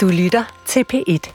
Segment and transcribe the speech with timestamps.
[0.00, 1.32] Du lytter til P1.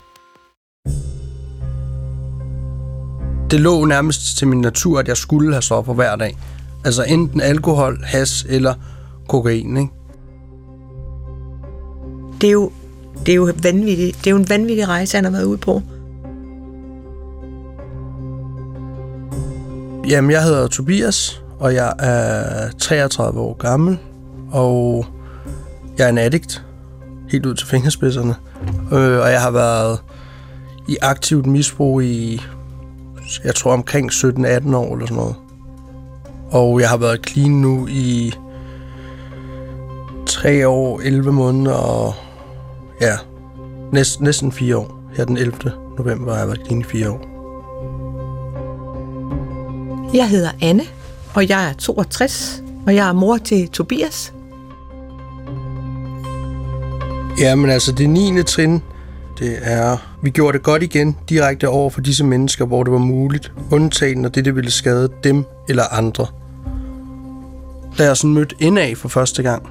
[3.50, 6.38] Det lå nærmest til min natur, at jeg skulle have stoffer hver dag.
[6.84, 8.74] Altså enten alkohol, has eller
[9.28, 9.92] kokain, ikke?
[12.40, 12.72] Det er jo,
[13.26, 14.18] det er jo, vanvittigt.
[14.18, 15.82] Det er jo en vanvittig rejse, han har været ude på.
[20.08, 23.98] Jamen, jeg hedder Tobias, og jeg er 33 år gammel,
[24.52, 25.06] og
[25.98, 26.65] jeg er en addict,
[27.28, 28.34] helt ud til fingerspidserne.
[28.92, 29.98] Øh, og jeg har været
[30.88, 32.42] i aktivt misbrug i,
[33.44, 35.34] jeg tror omkring 17-18 år eller sådan noget.
[36.50, 38.34] Og jeg har været clean nu i
[40.26, 42.14] 3 år, 11 måneder og
[43.00, 43.16] ja,
[43.92, 45.00] næsten, næsten 4 år.
[45.16, 45.72] Her den 11.
[45.98, 47.36] november har jeg været clean i 4 år.
[50.14, 50.82] Jeg hedder Anne,
[51.34, 54.32] og jeg er 62, og jeg er mor til Tobias.
[57.38, 58.42] Ja, men altså det 9.
[58.42, 58.82] trin,
[59.38, 62.98] det er, vi gjorde det godt igen direkte over for disse mennesker, hvor det var
[62.98, 66.26] muligt, undtagen når det, det ville skade dem eller andre.
[67.98, 69.68] Da jeg sådan mødte indad for første gang,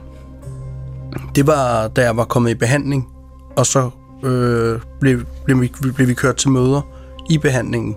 [1.36, 3.08] det var, da jeg var kommet i behandling,
[3.56, 3.90] og så
[4.24, 6.82] øh, blev, blev, vi, blev vi kørt til møder
[7.30, 7.96] i behandlingen.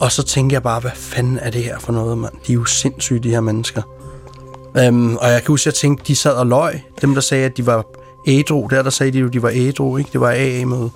[0.00, 2.32] Og så tænkte jeg bare, hvad fanden er det her for noget, mand?
[2.46, 3.82] De er jo sindssyge, de her mennesker.
[4.76, 6.82] Øhm, og jeg kan huske, at jeg tænkte, de sad og løg.
[7.02, 7.84] Dem, der sagde, at de var
[8.26, 10.10] ædru, der, der sagde de jo, de var ædru, ikke?
[10.12, 10.90] Det var AA-møde.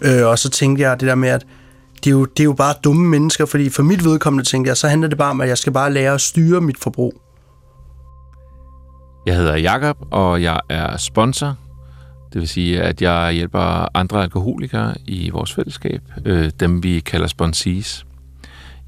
[0.00, 1.46] Øh, og så tænkte jeg det der med, at
[2.04, 4.76] det er, jo, det er jo bare dumme mennesker, fordi for mit vedkommende tænkte jeg,
[4.76, 7.20] så handler det bare om, at jeg skal bare lære at styre mit forbrug.
[9.26, 11.56] Jeg hedder Jakob og jeg er sponsor.
[12.32, 17.26] Det vil sige, at jeg hjælper andre alkoholikere i vores fællesskab, øh, dem vi kalder
[17.26, 18.06] sponsees.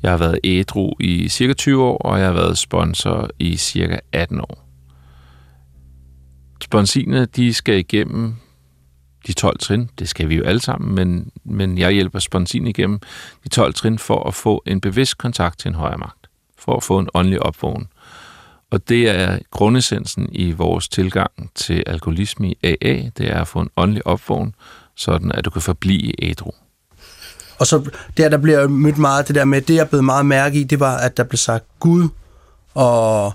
[0.02, 3.98] Jeg har været ædru i cirka 20 år, og jeg har været sponsor i cirka
[4.12, 4.61] 18 år.
[6.72, 8.34] Sponsine, de skal igennem
[9.26, 9.90] de 12 trin.
[9.98, 13.00] Det skal vi jo alle sammen, men, men jeg hjælper sponsin igennem
[13.44, 16.26] de 12 trin for at få en bevidst kontakt til en højere magt.
[16.58, 17.88] For at få en åndelig opvågning.
[18.70, 23.60] Og det er grundessensen i vores tilgang til alkoholisme i AA, det er at få
[23.60, 24.54] en åndelig opvågen,
[24.96, 26.50] sådan at du kan forblive ædru.
[27.58, 30.60] Og så der, der bliver mødt meget det der med, det jeg blev meget mærke
[30.60, 32.08] i, det var, at der blev sagt Gud,
[32.74, 33.34] og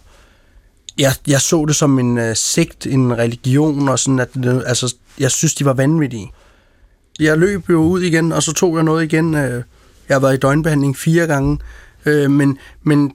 [0.98, 4.96] jeg, jeg så det som en øh, sigt, en religion, og sådan, at det, altså,
[5.20, 6.32] jeg synes, de var vanvittige.
[7.20, 9.36] Jeg løb jo ud igen, og så tog jeg noget igen.
[9.36, 9.64] Øh,
[10.10, 11.60] jeg har været i døgnbehandling fire gange,
[12.06, 13.12] øh, men, men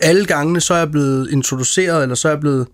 [0.00, 2.66] alle gangene, så er jeg blevet introduceret, eller så er jeg blevet,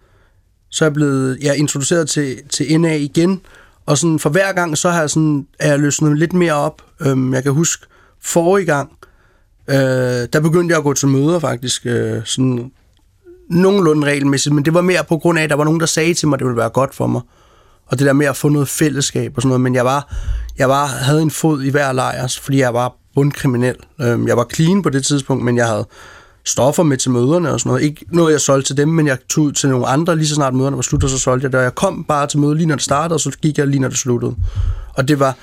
[0.71, 3.41] så er jeg blevet ja, introduceret til, til NA igen,
[3.87, 6.83] og sådan for hver gang, så har jeg sådan, er jeg løsnet lidt mere op.
[7.01, 7.87] Øhm, jeg kan huske,
[8.23, 8.93] forrige gang,
[9.69, 9.77] øh,
[10.33, 12.73] der begyndte jeg at gå til møder faktisk, øh, sådan
[13.51, 16.15] nogenlunde regelmæssigt, men det var mere på grund af, at der var nogen, der sagde
[16.15, 17.21] til mig, at det ville være godt for mig.
[17.87, 20.15] Og det der med at få noget fællesskab og sådan noget, men jeg var,
[20.59, 23.77] jeg var, havde en fod i hver lejr, fordi jeg var bundkriminel.
[24.01, 25.87] Øhm, jeg var clean på det tidspunkt, men jeg havde
[26.45, 27.83] stoffer med til møderne og sådan noget.
[27.83, 30.35] Ikke noget, jeg solgte til dem, men jeg tog ud til nogle andre, lige så
[30.35, 31.59] snart møderne var slut, og så solgte jeg det.
[31.59, 33.81] Og jeg kom bare til mødet lige når det startede, og så gik jeg lige
[33.81, 34.37] når det sluttede.
[34.95, 35.37] Og det var,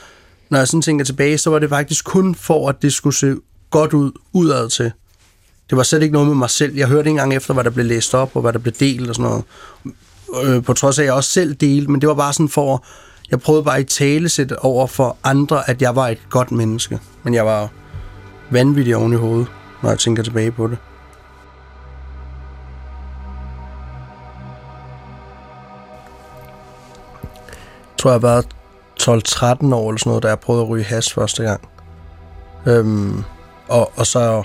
[0.50, 3.36] når jeg sådan tænker tilbage, så var det faktisk kun for, at det skulle se
[3.70, 4.92] godt ud udad til.
[5.70, 6.76] Det var slet ikke noget med mig selv.
[6.76, 9.10] Jeg hørte ikke engang efter, hvad der blev læst op, og hvad der blev delt
[9.10, 9.44] og sådan noget.
[10.44, 12.86] Øh, på trods af, at jeg også selv delte, men det var bare sådan for,
[13.32, 17.00] jeg prøvede bare i tale sætte over for andre, at jeg var et godt menneske.
[17.24, 17.70] Men jeg var
[18.50, 19.48] vanvittig oven i hovedet,
[19.84, 20.78] når jeg tænker tilbage på det.
[27.92, 28.44] Jeg tror, jeg var
[29.02, 31.62] 12-13 år eller sådan noget, da jeg prøvede at ryge hash første gang.
[32.66, 33.24] Øhm,
[33.68, 34.44] og, og, så,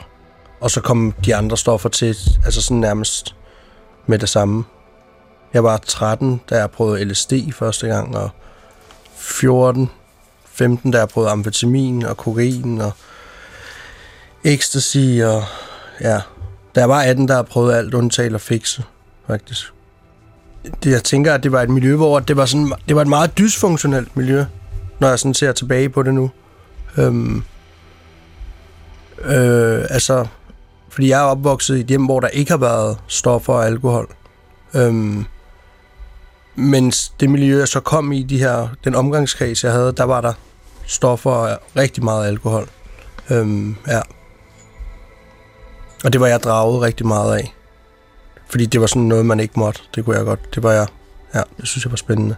[0.61, 3.37] og så kom de andre stoffer til, altså sådan nærmest
[4.07, 4.65] med det samme.
[5.55, 8.31] Jeg var 13, da jeg prøvede LSD første gang, og
[9.17, 9.91] 14,
[10.45, 12.93] 15, da jeg prøvede amfetamin og kokain og
[14.45, 15.45] ecstasy, og
[16.01, 16.21] ja,
[16.75, 18.85] da jeg var 18, der jeg prøvede alt undtagen at fikse,
[19.27, 19.73] faktisk
[20.65, 23.09] det, jeg tænker, at det var et miljø, hvor det var, sådan, det var et
[23.09, 24.45] meget dysfunktionelt miljø,
[24.99, 26.31] når jeg sådan ser tilbage på det nu.
[26.97, 27.43] Øhm,
[29.25, 30.27] øh, altså,
[30.91, 34.15] fordi jeg er opvokset i et hjem, hvor der ikke har været stoffer og alkohol.
[34.75, 35.25] Øhm,
[36.55, 40.21] mens det miljø, jeg så kom i, de her, den omgangskreds, jeg havde, der var
[40.21, 40.33] der
[40.87, 42.69] stoffer og rigtig meget alkohol.
[43.31, 44.01] Øhm, ja.
[46.05, 47.55] Og det var jeg draget rigtig meget af.
[48.49, 49.81] Fordi det var sådan noget, man ikke måtte.
[49.95, 50.55] Det kunne jeg godt.
[50.55, 50.87] Det var jeg.
[51.35, 52.37] Ja, det synes jeg var spændende.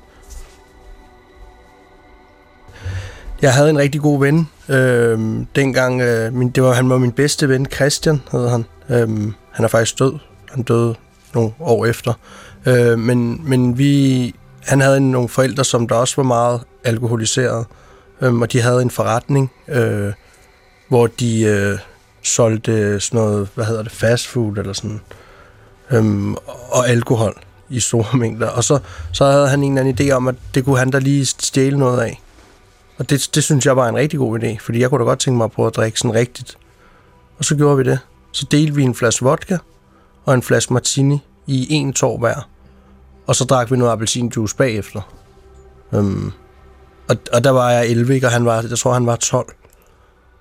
[3.42, 4.48] Jeg havde en rigtig god ven.
[4.68, 5.18] Øh,
[5.56, 8.64] dengang, øh, min, det var, han var min bedste ven, Christian hed han.
[8.88, 10.18] Øh, han er faktisk død.
[10.50, 10.94] Han døde
[11.34, 12.12] nogle år efter.
[12.66, 14.34] Øh, men, men vi
[14.66, 17.66] han havde nogle forældre, som der også var meget alkoholiseret,
[18.20, 20.12] øh, og de havde en forretning, øh,
[20.88, 21.78] hvor de øh,
[22.22, 25.00] solgte sådan noget, hvad hedder det, fast food eller sådan,
[25.90, 26.34] øh,
[26.70, 27.34] og alkohol
[27.68, 28.48] i store mængder.
[28.48, 28.78] Og så,
[29.12, 31.78] så havde han en eller anden idé om, at det kunne han da lige stjæle
[31.78, 32.21] noget af.
[32.98, 35.18] Og det, det synes jeg var en rigtig god idé, fordi jeg kunne da godt
[35.18, 36.58] tænke mig at prøve at drikke sådan rigtigt.
[37.38, 37.98] Og så gjorde vi det.
[38.32, 39.58] Så delte vi en flaske vodka
[40.24, 42.48] og en flaske martini i en tår hver.
[43.26, 45.00] Og så drak vi noget appelsinjuice bagefter.
[45.94, 46.32] Øhm,
[47.08, 48.26] og, og der var jeg 11, ikke?
[48.26, 49.46] og han var, jeg tror, han var 12.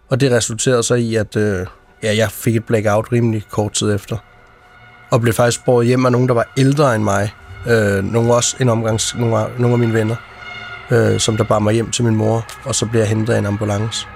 [0.09, 1.67] Og det resulterede så i, at øh,
[2.03, 4.17] ja, jeg fik et blackout rimelig kort tid efter.
[5.11, 7.33] Og blev faktisk båret hjem af nogen, der var ældre end mig.
[7.67, 10.15] Øh, nogle også en omgangs, nogle, af, nogle af mine venner,
[10.91, 13.39] øh, som der bar mig hjem til min mor, og så blev jeg hentet af
[13.39, 14.07] en ambulance.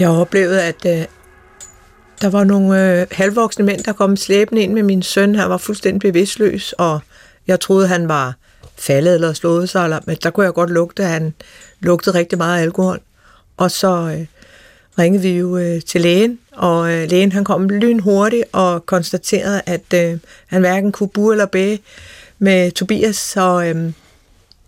[0.00, 1.04] Jeg oplevede, at øh,
[2.22, 5.34] der var nogle øh, halvvoksne mænd, der kom slæbende ind med min søn.
[5.34, 7.00] Han var fuldstændig bevidstløs, og
[7.46, 8.34] jeg troede, han var
[8.78, 11.34] faldet eller slået sig, eller, men der kunne jeg godt lugte, at han
[11.80, 13.00] lugtede rigtig meget alkohol.
[13.56, 14.26] Og så øh,
[14.98, 19.94] ringede vi jo øh, til lægen, og øh, lægen han kom lynhurtigt og konstaterede, at
[19.94, 21.80] øh, han hverken kunne bu eller bæge
[22.38, 23.92] med Tobias, så, øh,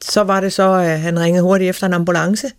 [0.01, 2.51] så var det så, at han ringede hurtigt efter en ambulance.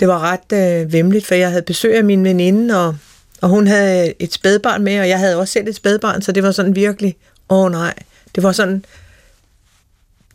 [0.00, 2.96] Det var ret øh, vemmeligt, for jeg havde besøg af min veninde, og,
[3.40, 6.42] og hun havde et spædbarn med, og jeg havde også selv et spædbarn, så det
[6.42, 7.16] var sådan virkelig,
[7.48, 7.94] åh oh, nej,
[8.34, 8.84] det var sådan,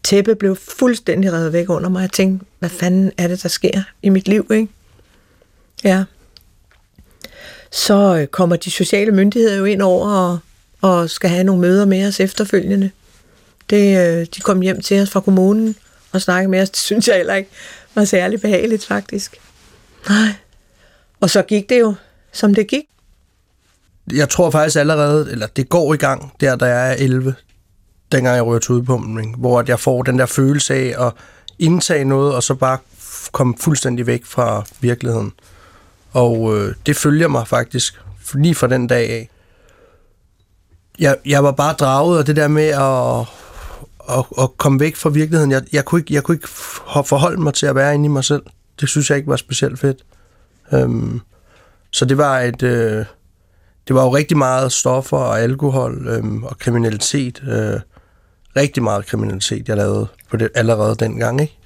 [0.03, 2.01] tæppe blev fuldstændig revet væk under mig.
[2.01, 4.67] Jeg tænkte, hvad fanden er det, der sker i mit liv, ikke?
[5.83, 6.03] Ja.
[7.71, 10.39] Så øh, kommer de sociale myndigheder jo ind over og,
[10.81, 12.91] og skal have nogle møder med os efterfølgende.
[13.69, 15.75] Det, øh, de kom hjem til os fra kommunen
[16.11, 16.69] og snakkede med os.
[16.69, 17.49] Det synes jeg heller ikke
[17.95, 19.37] var særlig behageligt, faktisk.
[20.09, 20.33] Nej.
[21.19, 21.93] Og så gik det jo,
[22.33, 22.83] som det gik.
[24.13, 27.35] Jeg tror faktisk allerede, eller det går i gang, der der er 11,
[28.11, 31.13] dengang jeg rører til udpumpning, hvor jeg får den der følelse af at
[31.59, 32.77] indtage noget, og så bare
[33.31, 35.33] komme fuldstændig væk fra virkeligheden.
[36.17, 38.01] Og øh, det følger mig faktisk
[38.33, 39.29] lige fra den dag af.
[40.99, 43.19] Jeg, jeg var bare draget og det der med at,
[44.17, 45.51] at, at komme væk fra virkeligheden.
[45.51, 46.47] Jeg, jeg, kunne ikke, jeg kunne ikke
[47.05, 48.43] forholde mig til at være inde i mig selv.
[48.79, 50.05] Det synes jeg ikke var specielt fedt.
[50.73, 51.21] Øhm,
[51.91, 52.63] så det var et...
[52.63, 53.05] Øh,
[53.87, 57.43] det var jo rigtig meget stoffer og alkohol øhm, og kriminalitet.
[57.47, 57.79] Øh,
[58.55, 61.41] rigtig meget kriminalitet, jeg lavede på det allerede dengang.
[61.41, 61.57] Ikke?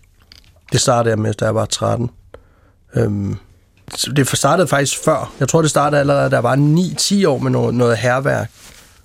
[0.71, 2.09] Det startede jeg med, da jeg var 13.
[2.95, 3.37] Øhm,
[4.15, 5.33] det startede faktisk før.
[5.39, 8.51] Jeg tror, det startede allerede, da der var 9-10 år med noget, noget herværk.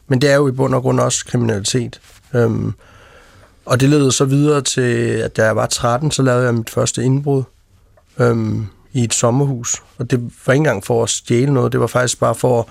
[0.09, 2.01] Men det er jo i bund og grund også kriminalitet.
[2.35, 2.75] Øhm,
[3.67, 6.71] og det ledte så videre til, at da jeg var 13, så lavede jeg mit
[6.71, 7.43] første indbrud
[8.19, 9.83] øhm, i et sommerhus.
[9.99, 12.67] Og det var ikke engang for at stjæle noget, det var faktisk bare for at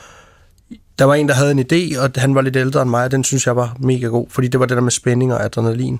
[0.99, 3.11] der var en, der havde en idé, og han var lidt ældre end mig, og
[3.11, 5.99] den synes jeg var mega god, fordi det var det der med spænding og adrenalin.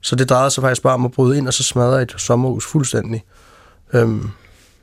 [0.00, 2.66] Så det drejede sig faktisk bare om at bryde ind, og så smadre et sommerhus
[2.66, 3.24] fuldstændig.
[3.92, 4.30] Øhm,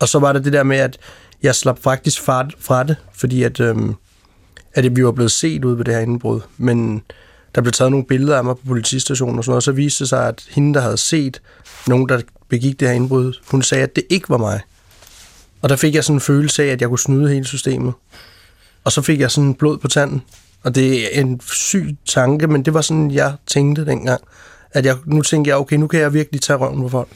[0.01, 0.97] og så var det det der med, at
[1.43, 3.95] jeg slap faktisk fra, fra det, fordi at, øhm,
[4.73, 6.41] at vi var blevet set ud ved det her indbrud.
[6.57, 7.01] Men
[7.55, 10.03] der blev taget nogle billeder af mig på politistationen og sådan noget, og så viste
[10.03, 11.41] det sig, at hende, der havde set
[11.87, 14.59] nogen, der begik det her indbrud, hun sagde, at det ikke var mig.
[15.61, 17.93] Og der fik jeg sådan en følelse af, at jeg kunne snyde hele systemet.
[18.83, 20.21] Og så fik jeg sådan blod på tanden.
[20.63, 24.21] Og det er en syg tanke, men det var sådan, jeg tænkte dengang.
[24.71, 27.07] At jeg, nu tænkte jeg, okay, nu kan jeg virkelig tage røven på folk.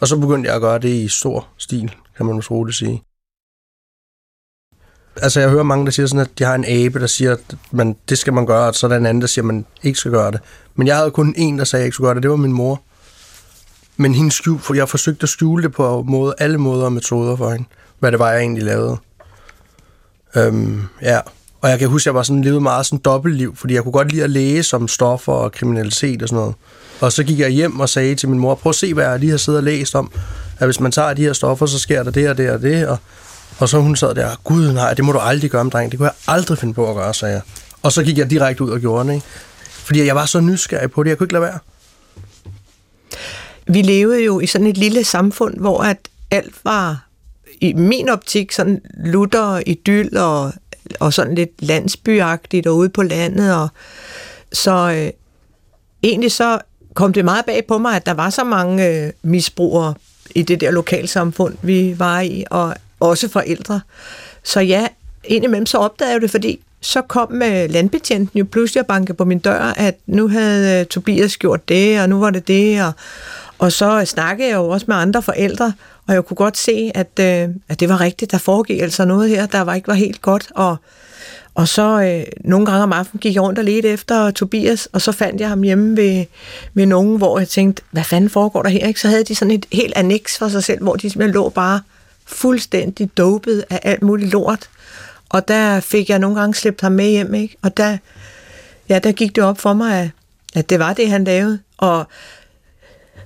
[0.00, 3.02] Og så begyndte jeg at gøre det i stor stil, kan man måske roligt sige.
[5.16, 7.56] Altså, jeg hører mange, der siger sådan, at de har en abe, der siger, at
[7.70, 9.66] man, det skal man gøre, og så er der en anden, der siger, at man
[9.82, 10.40] ikke skal gøre det.
[10.74, 12.22] Men jeg havde kun en, der sagde, at jeg ikke skulle gøre det.
[12.22, 12.82] Det var min mor.
[13.96, 17.36] Men hende skjul, for jeg forsøgte at skjule det på måde, alle måder og metoder
[17.36, 17.64] for hende,
[17.98, 18.96] hvad det var, jeg egentlig lavede.
[20.36, 21.20] Øhm, ja,
[21.60, 23.92] og jeg kan huske, at jeg var sådan levet meget sådan dobbeltliv, fordi jeg kunne
[23.92, 26.54] godt lide at læse om stoffer og kriminalitet og sådan noget.
[27.00, 29.18] Og så gik jeg hjem og sagde til min mor, prøv at se, hvad jeg
[29.18, 30.12] lige har siddet og læst om,
[30.60, 32.86] at hvis man tager de her stoffer, så sker der det og det og det,
[32.88, 32.98] og,
[33.58, 36.06] og så hun sad der, gud nej, det må du aldrig gøre, dreng, det kunne
[36.08, 37.42] jeg aldrig finde på at gøre, sagde jeg.
[37.82, 39.26] Og så gik jeg direkte ud og gjorde det, ikke?
[39.70, 41.58] Fordi jeg var så nysgerrig på det, jeg kunne ikke lade være.
[43.66, 45.96] Vi levede jo i sådan et lille samfund, hvor at
[46.30, 47.06] alt var
[47.60, 50.52] i min optik sådan lutter, idyll og,
[51.00, 53.54] og sådan lidt landsbyagtigt og ude på landet.
[53.54, 53.68] Og,
[54.52, 55.10] så øh,
[56.02, 56.58] egentlig så
[56.94, 59.94] kom det meget bag på mig, at der var så mange øh, misbrugere
[60.34, 63.80] i det der lokalsamfund, vi var i, og også forældre.
[64.42, 64.86] Så ja,
[65.24, 69.24] indimellem så opdagede jeg det, fordi så kom øh, landbetjenten jo pludselig og bankede på
[69.24, 72.92] min dør, at nu havde øh, Tobias gjort det, og nu var det det, og,
[73.58, 75.72] og så snakkede jeg jo også med andre forældre,
[76.06, 78.30] og jeg kunne godt se, at, øh, at det var rigtigt.
[78.30, 80.76] Der foregik altså noget her, der var ikke var helt godt, og,
[81.54, 85.00] og så øh, nogle gange om aftenen gik jeg rundt og ledte efter Tobias, og
[85.00, 86.24] så fandt jeg ham hjemme ved,
[86.74, 88.86] ved nogen, hvor jeg tænkte, hvad fanden foregår der her?
[88.86, 89.00] Ikke?
[89.00, 91.80] Så havde de sådan et helt annex for sig selv, hvor de simpelthen lå bare
[92.26, 94.70] fuldstændig dopet af alt muligt lort.
[95.28, 97.56] Og der fik jeg nogle gange slæbt ham med hjem, ikke?
[97.62, 97.98] Og der,
[98.88, 100.10] ja, der gik det op for mig, at,
[100.54, 101.58] at det var det, han lavede.
[101.78, 102.04] Og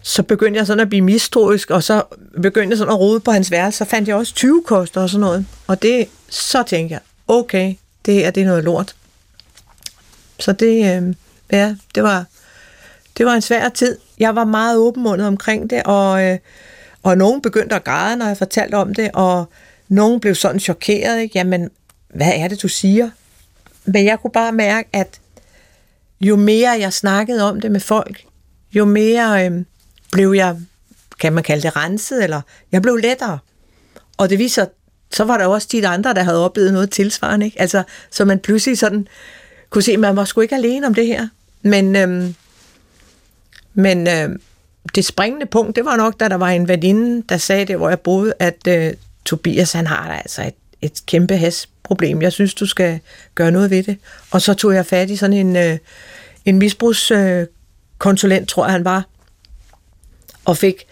[0.02, 2.02] så begyndte jeg sådan at blive mistroisk, og så
[2.42, 5.10] begyndte jeg sådan at rode på hans værelse, så fandt jeg også 20 koster og
[5.10, 5.46] sådan noget.
[5.66, 7.74] Og det, så tænkte jeg, okay,
[8.06, 8.96] det er det er noget lort.
[10.38, 11.14] Så det, øh,
[11.52, 12.24] ja, det var,
[13.18, 13.98] det var en svær tid.
[14.18, 16.38] Jeg var meget åbenmundet omkring det, og, øh,
[17.02, 19.48] og nogen begyndte at græde, når jeg fortalte om det, og
[19.88, 21.38] nogen blev sådan chokeret, ikke?
[21.38, 21.70] Jamen,
[22.08, 23.10] hvad er det, du siger?
[23.84, 25.20] Men jeg kunne bare mærke, at
[26.20, 28.24] jo mere jeg snakkede om det med folk,
[28.72, 29.64] jo mere øh,
[30.12, 30.56] blev jeg,
[31.20, 32.40] kan man kalde det, renset, eller
[32.72, 33.38] jeg blev lettere.
[34.16, 34.66] Og det viser,
[35.14, 37.46] så var der også de andre, der havde oplevet noget tilsvarende.
[37.46, 37.60] Ikke?
[37.60, 39.08] Altså, så man pludselig sådan
[39.70, 41.28] kunne se, at man var sgu ikke alene om det her.
[41.62, 42.34] Men, øhm,
[43.74, 44.40] men øhm,
[44.94, 47.88] det springende punkt, det var nok, da der var en veninde, der sagde det, hvor
[47.88, 48.92] jeg boede, at øh,
[49.24, 52.22] Tobias, han har da altså et, et kæmpe hasproblem.
[52.22, 53.00] Jeg synes, du skal
[53.34, 53.98] gøre noget ved det.
[54.30, 55.78] Og så tog jeg fat i sådan en, øh,
[56.44, 59.04] en misbrugskonsulent, øh, tror jeg, han var,
[60.44, 60.86] og fik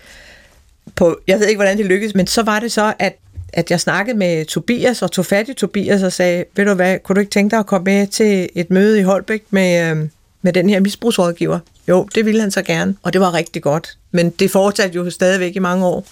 [0.94, 3.18] på, jeg ved ikke, hvordan det lykkedes, men så var det så, at
[3.52, 6.98] at jeg snakkede med Tobias og tog fat i Tobias og sagde, ved du hvad,
[6.98, 10.08] kunne du ikke tænke dig at komme med til et møde i Holbæk med, øh,
[10.42, 11.58] med den her misbrugsrådgiver?
[11.88, 13.98] Jo, det ville han så gerne, og det var rigtig godt.
[14.12, 16.06] Men det fortsatte jo stadigvæk i mange år.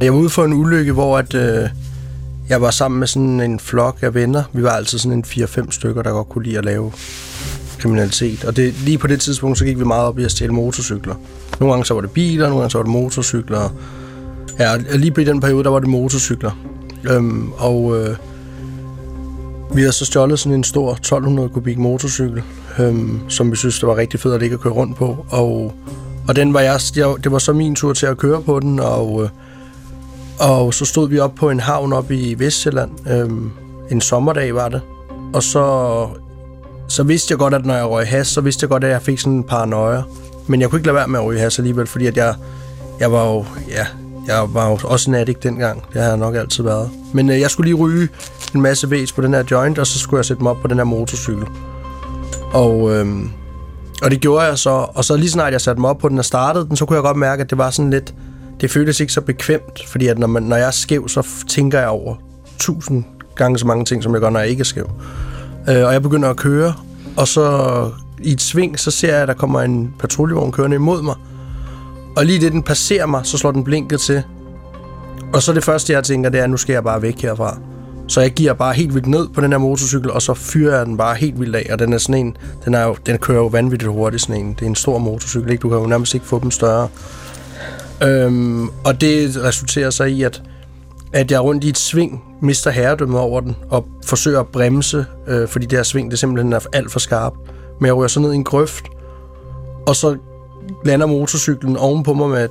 [0.00, 1.68] Jeg var ude for en ulykke, hvor at, øh,
[2.48, 4.42] jeg var sammen med sådan en flok af venner.
[4.52, 6.92] Vi var altid sådan en 4-5 stykker, der godt kunne lide at lave
[7.78, 8.44] kriminalitet.
[8.44, 11.14] Og det, lige på det tidspunkt, så gik vi meget op i at stjæle motorcykler.
[11.60, 13.68] Nogle gange så var det biler, nogle gange så var det motorcykler.
[14.58, 16.50] Ja, lige på den periode, der var det motorcykler.
[17.10, 18.16] Øhm, og øh,
[19.74, 22.42] vi har så stjålet sådan en stor 1200 kubik motorcykel,
[22.78, 25.26] øhm, som vi synes, det var rigtig fedt at ligge og køre rundt på.
[25.30, 25.74] Og,
[26.28, 28.80] og den var jeg, jeg, det var så min tur til at køre på den,
[28.80, 29.28] og, øh,
[30.38, 32.90] og så stod vi op på en havn op i Vestjylland.
[33.10, 33.50] Øhm,
[33.90, 34.80] en sommerdag var det.
[35.34, 36.08] Og så
[36.88, 39.02] så vidste jeg godt, at når jeg røg has, så vidste jeg godt, at jeg
[39.02, 40.02] fik sådan en paranoia.
[40.46, 42.34] Men jeg kunne ikke lade være med at ryge has alligevel, fordi at jeg,
[43.00, 43.86] jeg var jo, ja,
[44.26, 45.82] jeg var jo også en addict dengang.
[45.92, 46.90] Det har jeg nok altid været.
[47.12, 48.08] Men øh, jeg skulle lige ryge
[48.54, 50.68] en masse væs på den her joint, og så skulle jeg sætte mig op på
[50.68, 51.44] den her motorcykel.
[52.52, 53.06] Og, øh,
[54.02, 54.70] og det gjorde jeg så.
[54.70, 56.96] Og så lige snart jeg satte mig op på den og startede den, så kunne
[56.96, 58.14] jeg godt mærke, at det var sådan lidt...
[58.60, 61.78] Det føltes ikke så bekvemt, fordi at når, man, når jeg er skæv, så tænker
[61.78, 62.14] jeg over
[62.58, 63.04] tusind
[63.36, 64.90] gange så mange ting, som jeg gør, når jeg ikke er skæv.
[65.68, 66.74] Øh, og jeg begynder at køre,
[67.16, 67.42] og så
[68.22, 71.14] i et sving, så ser jeg, at der kommer en patruljevogn kørende imod mig.
[72.16, 74.22] Og lige det, den passerer mig, så slår den blinket til.
[75.32, 77.58] Og så det første, jeg tænker, det er, at nu skal jeg bare væk herfra.
[78.08, 80.86] Så jeg giver bare helt vildt ned på den her motorcykel, og så fyrer jeg
[80.86, 81.66] den bare helt vildt af.
[81.72, 84.52] Og den er sådan en, den, er jo, den kører jo vanvittigt hurtigt, sådan en.
[84.52, 85.62] Det er en stor motorcykel, ikke?
[85.62, 86.88] Du kan jo nærmest ikke få dem større.
[88.02, 90.42] Øhm, og det resulterer så i, at
[91.12, 95.48] at jeg rundt i et sving mister herredømmet over den, og forsøger at bremse, øh,
[95.48, 97.36] fordi det her sving det simpelthen er alt for skarpt.
[97.80, 98.84] Men jeg ryger så ned i en grøft,
[99.86, 100.16] og så
[100.84, 102.48] lander motorcyklen ovenpå mig med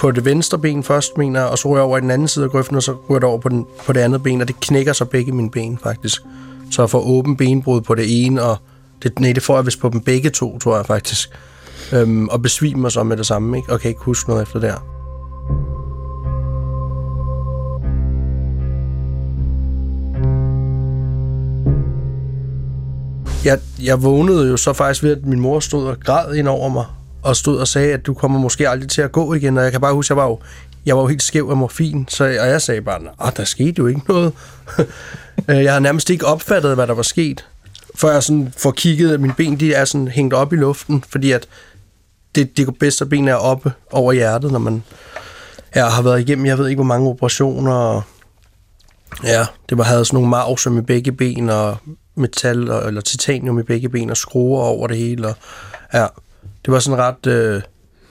[0.00, 2.28] på det venstre ben først, mener jeg, og så ryger jeg over i den anden
[2.28, 4.48] side af grøften, og så ryger jeg over på, den, på det andet ben, og
[4.48, 6.22] det knækker så begge mine ben, faktisk.
[6.70, 8.56] Så jeg får åben benbrud på det ene, og
[9.02, 11.28] det, nej, det får jeg vist på dem begge to, tror jeg faktisk.
[11.92, 13.72] Øhm, og besvimer så med det samme, ikke?
[13.72, 14.93] og kan ikke huske noget efter der.
[23.44, 26.68] Jeg, jeg vågnede jo så faktisk ved, at min mor stod og græd ind over
[26.68, 26.84] mig,
[27.22, 29.58] og stod og sagde, at du kommer måske aldrig til at gå igen.
[29.58, 30.38] Og jeg kan bare huske, at jeg var jo,
[30.86, 33.74] jeg var jo helt skæv af morfin, så, og jeg sagde bare, at der skete
[33.78, 34.32] jo ikke noget.
[35.48, 37.44] Øh, jeg har nærmest ikke opfattet, hvad der var sket,
[37.94, 41.04] før jeg sådan får kigget, at mine ben de er sådan hængt op i luften,
[41.08, 41.48] fordi at
[42.34, 44.82] det, det bedste ben er oppe over hjertet, når man
[45.74, 48.02] jeg har været igennem, jeg ved ikke, hvor mange operationer, og
[49.24, 51.76] ja, det var, havde sådan nogle marv i begge ben, og
[52.14, 55.28] metal og, eller titanium i begge ben og skruer over det hele.
[55.28, 55.34] Og,
[55.92, 56.06] ja,
[56.64, 57.62] det var sådan ret, øh,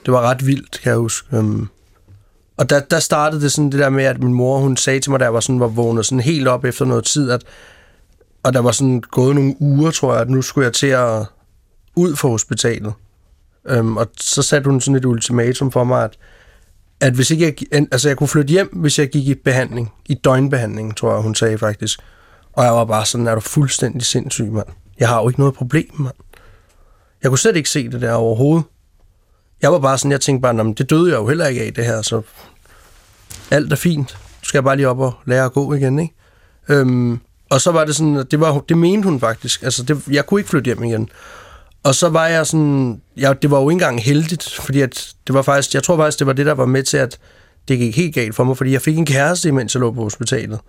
[0.06, 1.38] det var ret vildt, kan jeg huske.
[1.38, 1.68] Um,
[2.56, 5.10] og der, der startede det sådan det der med, at min mor, hun sagde til
[5.10, 7.44] mig, da jeg var, sådan, var vågnet sådan helt op efter noget tid, at,
[8.42, 11.26] og der var sådan gået nogle uger, tror jeg, at nu skulle jeg til at
[11.96, 12.92] ud fra hospitalet.
[13.78, 16.16] Um, og så satte hun sådan et ultimatum for mig, at,
[17.00, 20.14] at hvis ikke jeg, altså jeg kunne flytte hjem, hvis jeg gik i behandling, i
[20.14, 22.00] døgnbehandling, tror jeg, hun sagde faktisk.
[22.56, 24.66] Og jeg var bare sådan, er du fuldstændig sindssyg, mand.
[24.98, 26.14] Jeg har jo ikke noget problem, mand.
[27.22, 28.64] Jeg kunne slet ikke se det der overhovedet.
[29.62, 31.84] jeg var bare sådan, jeg tænkte bare, det døde jeg jo heller ikke af, det
[31.84, 32.22] her, så
[33.50, 34.16] alt er fint.
[34.18, 36.14] Nu skal jeg bare lige op og lære at gå igen, ikke?
[36.68, 37.20] Øhm,
[37.50, 39.62] og så var det sådan, at det, var, det mente hun faktisk.
[39.62, 41.08] Altså, det, jeg kunne ikke flytte hjem igen.
[41.82, 45.34] Og så var jeg sådan, jeg, det var jo ikke engang heldigt, fordi at det
[45.34, 47.18] var faktisk, jeg tror faktisk, det var det, der var med til, at
[47.68, 50.02] det gik helt galt for mig, fordi jeg fik en kæreste, imens jeg lå på
[50.02, 50.60] hospitalet.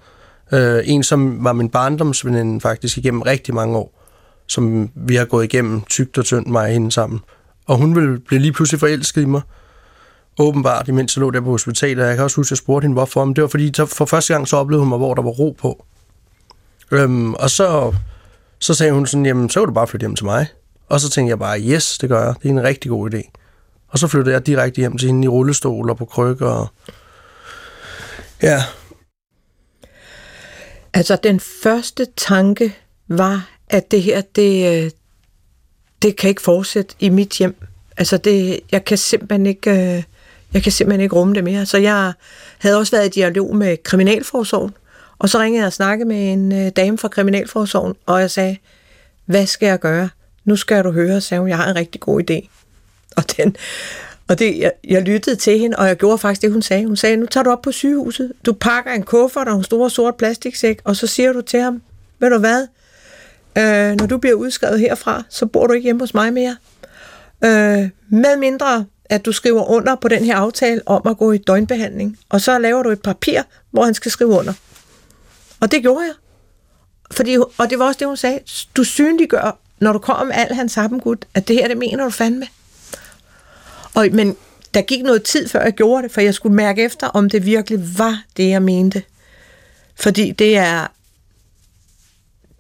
[0.52, 4.02] Øh, en, som var min barndomsveninde faktisk igennem rigtig mange år,
[4.48, 7.20] som vi har gået igennem tygt og tyndt mig og hende sammen.
[7.66, 9.42] Og hun ville blive lige pludselig forelsket i mig,
[10.40, 12.06] åbenbart, imens jeg lå der på hospitalet.
[12.06, 13.26] Jeg kan også huske, at jeg spurgte hende, hvorfor.
[13.26, 15.30] Men det var fordi, så for første gang så oplevede hun mig, hvor der var
[15.30, 15.86] ro på.
[16.92, 17.94] Øhm, og så,
[18.60, 20.48] så sagde hun sådan, jamen, så kan du bare flytte hjem til mig.
[20.90, 22.36] Og så tænkte jeg bare, yes, det gør jeg.
[22.44, 23.32] Det er en rigtig god idé.
[23.88, 26.48] Og så flyttede jeg direkte hjem til hende i rullestol og på krykker.
[26.48, 26.68] Og...
[28.42, 28.64] Ja,
[30.96, 32.76] Altså, den første tanke
[33.08, 34.92] var, at det her, det, øh,
[36.02, 37.56] det kan ikke fortsætte i mit hjem.
[37.98, 39.72] Altså, det, jeg kan simpelthen ikke...
[39.72, 40.04] Øh,
[40.54, 41.66] jeg kan simpelthen ikke rumme det mere.
[41.66, 42.14] Så jeg
[42.58, 44.74] havde også været i dialog med Kriminalforsorgen,
[45.20, 48.58] og så ringede jeg og snakkede med en øh, dame fra Kriminalforsorgen, og jeg sagde,
[49.26, 50.10] hvad skal jeg gøre?
[50.46, 52.48] Nu skal du høre, sagde hun, jeg har en rigtig god idé.
[53.16, 53.56] Og, den,
[54.28, 56.86] og det, jeg, jeg lyttede til hende, og jeg gjorde faktisk det, hun sagde.
[56.86, 59.88] Hun sagde, nu tager du op på sygehuset, du pakker en kuffert og en stor
[59.88, 61.82] sort plastiksæk, og så siger du til ham,
[62.20, 62.68] ved du hvad,
[63.58, 66.58] øh, når du bliver udskrevet herfra, så bor du ikke hjemme hos mig mere.
[67.44, 71.38] Øh, med mindre, at du skriver under på den her aftale om at gå i
[71.38, 73.42] døgnbehandling, og så laver du et papir,
[73.72, 74.54] hvor han skal skrive under.
[75.60, 76.14] Og det gjorde jeg.
[77.12, 78.40] Fordi, og det var også det, hun sagde.
[78.78, 82.10] Du synliggør, når du kommer med al hans sammengud, at det her, det mener du
[82.10, 82.48] fandme.
[83.96, 84.36] Og, men
[84.74, 87.46] der gik noget tid, før jeg gjorde det, for jeg skulle mærke efter, om det
[87.46, 89.04] virkelig var det, jeg mente.
[89.96, 90.88] Fordi det er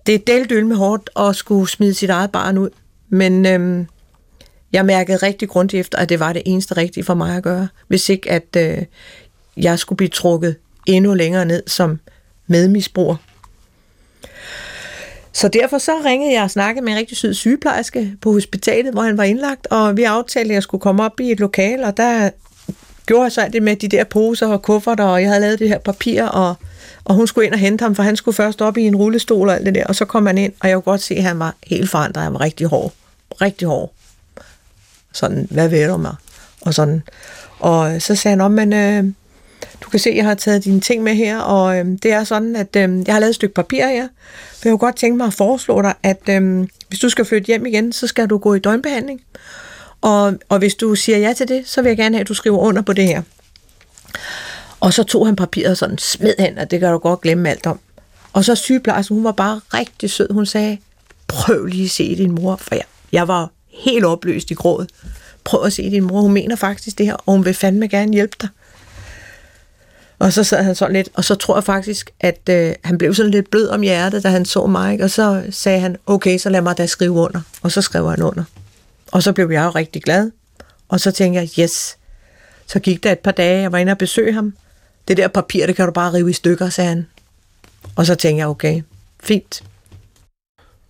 [0.05, 2.69] det er deldøl med hårdt at skulle smide sit eget barn ud.
[3.09, 3.87] Men øhm,
[4.73, 7.67] jeg mærkede rigtig grundigt efter, at det var det eneste rigtige for mig at gøre.
[7.87, 8.77] Hvis ikke, at øh,
[9.57, 11.99] jeg skulle blive trukket endnu længere ned som
[12.47, 13.15] medmisbruger.
[15.35, 19.01] Så derfor så ringede jeg og snakkede med en rigtig sød sygeplejerske på hospitalet, hvor
[19.01, 21.97] han var indlagt, og vi aftalte, at jeg skulle komme op i et lokal, og
[21.97, 22.29] der
[23.05, 25.59] gjorde jeg så alt det med de der poser og kufferter, og jeg havde lavet
[25.59, 26.55] det her papir, og,
[27.03, 29.49] og hun skulle ind og hente ham, for han skulle først op i en rullestol
[29.49, 31.23] og alt det der, og så kom han ind, og jeg kunne godt se, at
[31.23, 32.93] han var helt forandret, han var rigtig hård,
[33.41, 33.93] rigtig hård.
[35.13, 36.15] Sådan, hvad ved du mig?
[36.61, 37.03] Og sådan.
[37.59, 39.03] Og så sagde han om, men øh,
[39.81, 42.23] du kan se, at jeg har taget dine ting med her, og øh, det er
[42.23, 44.07] sådan, at øh, jeg har lavet et stykke papir her.
[44.51, 47.47] For jeg kunne godt tænke mig at foreslå dig, at øh, hvis du skal flytte
[47.47, 49.21] hjem igen, så skal du gå i døgnbehandling.
[50.01, 52.33] Og, og hvis du siger ja til det, så vil jeg gerne have, at du
[52.33, 53.21] skriver under på det her.
[54.79, 57.49] Og så tog han papiret og sådan smed hen, og det kan du godt glemme
[57.49, 57.79] alt om.
[58.33, 60.33] Og så sygeplejersken, hun var bare rigtig sød.
[60.33, 60.77] Hun sagde,
[61.27, 64.89] prøv lige at se din mor, for jeg, jeg var helt opløst i grådet.
[65.43, 68.13] Prøv at se din mor, hun mener faktisk det her, og hun vil fandme gerne
[68.13, 68.49] hjælpe dig.
[70.19, 73.13] Og så sad han sådan lidt, og så tror jeg faktisk, at øh, han blev
[73.13, 75.03] sådan lidt blød om hjertet, da han så mig, ikke?
[75.03, 77.41] og så sagde han, okay, så lad mig da skrive under.
[77.61, 78.43] Og så skrev han under.
[79.11, 80.31] Og så blev jeg jo rigtig glad.
[80.89, 81.97] Og så tænkte jeg, yes.
[82.67, 84.53] Så gik der et par dage, jeg var inde og besøge ham.
[85.07, 87.07] Det der papir, det kan du bare rive i stykker, sagde han.
[87.95, 88.81] Og så tænkte jeg, okay,
[89.23, 89.63] fint.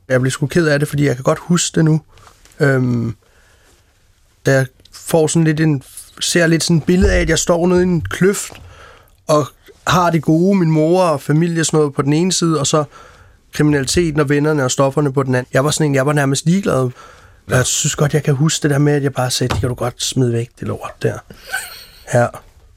[0.10, 2.02] jeg blev sgu ked af det, fordi jeg kan godt huske det nu.
[2.60, 3.16] Øhm,
[4.46, 5.84] da jeg får sådan lidt en,
[6.20, 8.54] ser lidt sådan et billede af, at jeg står nede i en kløft,
[9.28, 9.48] og
[9.88, 12.68] har det gode, min mor og familie og sådan noget på den ene side, og
[12.68, 12.84] så
[13.54, 15.50] kriminaliteten og vennerne og stofferne på den anden.
[15.54, 16.90] Jeg var sådan en, jeg var nærmest ligeglad.
[17.50, 17.56] Ja.
[17.56, 19.70] Jeg synes godt, jeg kan huske det der med, at jeg bare sagde, det kan
[19.70, 21.18] du godt smide væk, det lort der.
[22.14, 22.28] Ja,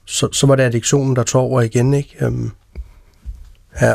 [0.04, 2.16] så, så var det addiktionen, der tog over igen, ikke?
[2.20, 2.50] Øhm,
[3.80, 3.94] ja.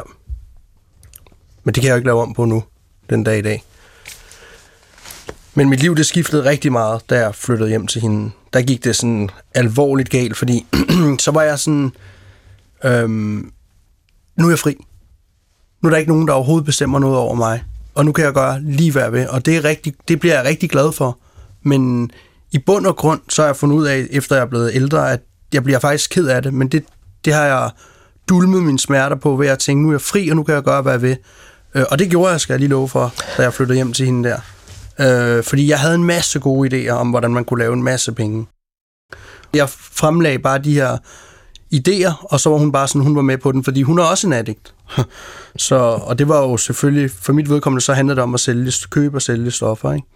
[1.63, 2.63] Men det kan jeg jo ikke lave om på nu,
[3.10, 3.63] den dag i dag.
[5.54, 8.32] Men mit liv, det skiftede rigtig meget, da jeg flyttede hjem til hende.
[8.54, 10.66] Der gik det sådan alvorligt galt, fordi
[11.20, 11.92] så var jeg sådan,
[12.86, 13.52] øhm,
[14.38, 14.86] nu er jeg fri.
[15.82, 17.63] Nu er der ikke nogen, der overhovedet bestemmer noget over mig.
[17.96, 19.30] Og nu kan jeg gøre lige hvad jeg vil.
[19.30, 21.19] Og det, er rigtig, det bliver jeg rigtig glad for.
[21.62, 22.12] Men
[22.52, 25.12] i bund og grund, så har jeg fundet ud af, efter jeg er blevet ældre,
[25.12, 25.22] at
[25.54, 26.54] jeg bliver faktisk ked af det.
[26.54, 26.86] Men det,
[27.26, 27.69] det har jeg
[28.30, 30.63] dulmet mine smerter på ved at tænke, nu er jeg fri, og nu kan jeg
[30.63, 31.17] gøre, hvad jeg vil.
[31.76, 34.06] Øh, Og det gjorde jeg, skal jeg lige love for, da jeg flyttede hjem til
[34.06, 34.39] hende der.
[35.00, 38.12] Øh, fordi jeg havde en masse gode idéer om, hvordan man kunne lave en masse
[38.12, 38.46] penge.
[39.54, 40.98] Jeg fremlagde bare de her
[41.74, 44.04] idéer, og så var hun bare sådan, hun var med på den, fordi hun er
[44.04, 44.74] også en addict.
[45.56, 48.72] så, og det var jo selvfølgelig, for mit vedkommende, så handlede det om at sælge,
[48.90, 50.08] købe og sælge stoffer, ikke?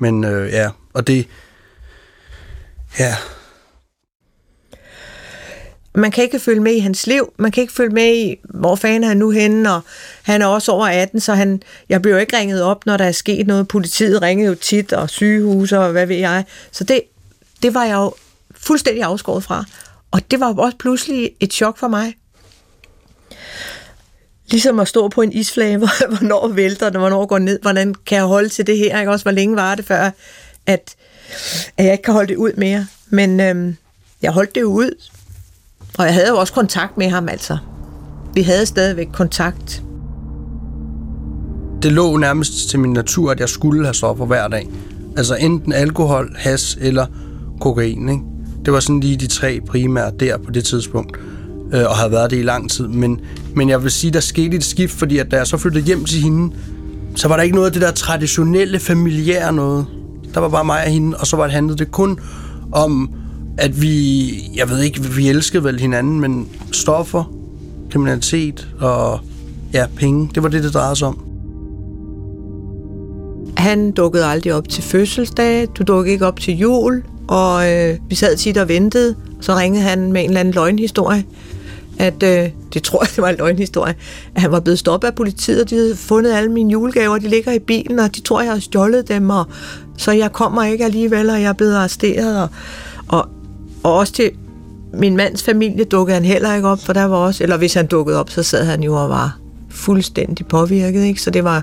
[0.00, 1.26] Men øh, ja, og det,
[2.98, 3.14] ja,
[5.96, 8.74] man kan ikke følge med i hans liv, man kan ikke følge med i, hvor
[8.76, 9.80] fanden er han nu henne, og
[10.22, 13.04] han er også over 18, så han, jeg bliver jo ikke ringet op, når der
[13.04, 13.68] er sket noget.
[13.68, 16.44] Politiet ringede jo tit, og sygehus og hvad ved jeg.
[16.72, 17.00] Så det,
[17.62, 18.14] det var jeg jo
[18.56, 19.64] fuldstændig afskåret fra.
[20.10, 22.14] Og det var også pludselig et chok for mig.
[24.50, 28.16] Ligesom at stå på en isflage, hvor, hvornår vælter den, hvornår går ned, hvordan kan
[28.16, 29.12] jeg holde til det her, ikke?
[29.12, 30.10] Også hvor længe var det før,
[30.66, 30.96] at,
[31.76, 32.86] at jeg ikke kan holde det ud mere.
[33.06, 33.76] Men øhm,
[34.22, 34.90] jeg holdt det jo ud,
[35.98, 37.58] og jeg havde jo også kontakt med ham, altså.
[38.34, 39.82] Vi havde stadigvæk kontakt.
[41.82, 44.68] Det lå nærmest til min natur, at jeg skulle have stoffer hver dag.
[45.16, 47.06] Altså enten alkohol, has eller
[47.60, 48.35] kokain, ikke?
[48.66, 51.16] Det var sådan lige de tre primære der på det tidspunkt,
[51.72, 52.88] øh, og har været det i lang tid.
[52.88, 53.20] Men,
[53.54, 56.04] men jeg vil sige, der skete et skift, fordi at da jeg så flyttede hjem
[56.04, 56.54] til hende,
[57.14, 59.86] så var der ikke noget af det der traditionelle familiære noget.
[60.34, 62.18] Der var bare mig og hende, og så var det handlet det kun
[62.72, 63.10] om,
[63.58, 67.32] at vi, jeg ved ikke, vi elskede vel hinanden, men stoffer,
[67.90, 69.20] kriminalitet og
[69.72, 71.24] ja, penge, det var det, det drejede sig om.
[73.56, 78.14] Han dukkede aldrig op til fødselsdag, du dukkede ikke op til jul, og øh, vi
[78.14, 79.14] sad tit og ventede.
[79.40, 81.24] Så ringede han med en eller anden løgnhistorie,
[81.98, 83.94] at, øh, det tror jeg, det var en løgnhistorie,
[84.34, 87.28] at han var blevet stoppet af politiet, og de havde fundet alle mine julegaver, de
[87.28, 89.44] ligger i bilen, og de tror, jeg har stjålet dem, og
[89.96, 92.48] så jeg kommer ikke alligevel, og jeg er blevet arresteret, og,
[93.08, 93.28] og,
[93.82, 94.30] og også til
[94.94, 97.86] min mands familie dukkede han heller ikke op, for der var også, eller hvis han
[97.86, 99.38] dukkede op, så sad han jo og var
[99.70, 101.22] fuldstændig påvirket, ikke?
[101.22, 101.62] Så det var,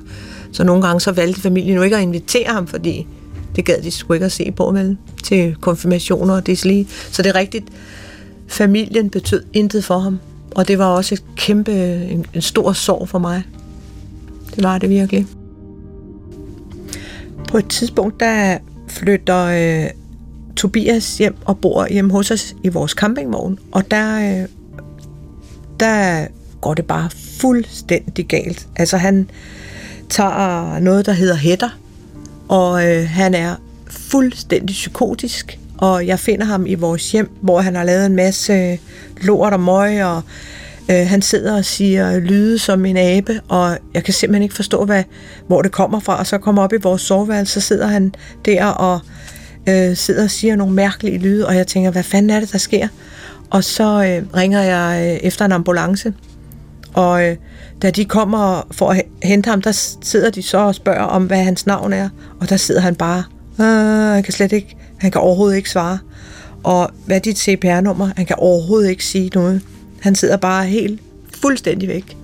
[0.51, 3.07] så nogle gange så valgte familien jo ikke at invitere ham, fordi
[3.55, 6.87] det gad de sgu ikke at se på, vel, til konfirmationer og deslige.
[7.11, 7.65] Så det er rigtigt,
[8.47, 10.19] familien betød intet for ham,
[10.51, 11.71] og det var også et kæmpe,
[12.05, 13.43] en, en stor sorg for mig.
[14.55, 15.27] Det var det virkelig.
[17.49, 19.89] På et tidspunkt, der flytter øh,
[20.55, 24.47] Tobias hjem og bor hjemme hos os i vores campingvogn, og der, øh,
[25.79, 26.27] der
[26.61, 27.09] går det bare
[27.41, 28.67] fuldstændig galt.
[28.75, 29.29] Altså han
[30.09, 31.69] tager noget, der hedder hætter,
[32.53, 33.55] og øh, han er
[33.87, 38.53] fuldstændig psykotisk, og jeg finder ham i vores hjem, hvor han har lavet en masse
[38.53, 38.77] øh,
[39.21, 40.21] lort og møg, og
[40.91, 44.55] øh, han sidder og siger øh, lyde som en abe, og jeg kan simpelthen ikke
[44.55, 45.03] forstå, hvad,
[45.47, 48.65] hvor det kommer fra, og så kommer op i vores soveværelse, så sidder han der
[48.65, 48.99] og
[49.69, 52.57] øh, sidder og siger nogle mærkelige lyde, og jeg tænker, hvad fanden er det, der
[52.57, 52.87] sker?
[53.49, 56.13] Og så øh, ringer jeg øh, efter en ambulance,
[56.93, 57.35] og øh,
[57.81, 61.43] da de kommer for at hente ham, der sidder de så og spørger om, hvad
[61.43, 63.23] hans navn er, og der sidder han bare,
[63.59, 65.99] øh, han kan slet ikke, han kan overhovedet ikke svare.
[66.63, 68.09] Og hvad er dit CPR-nummer?
[68.15, 69.61] Han kan overhovedet ikke sige noget.
[70.01, 71.01] Han sidder bare helt
[71.41, 72.17] fuldstændig væk.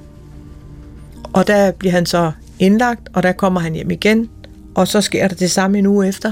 [1.34, 4.29] Og der bliver han så indlagt, og der kommer han hjem igen,
[4.75, 6.32] og så sker der det samme en uge efter.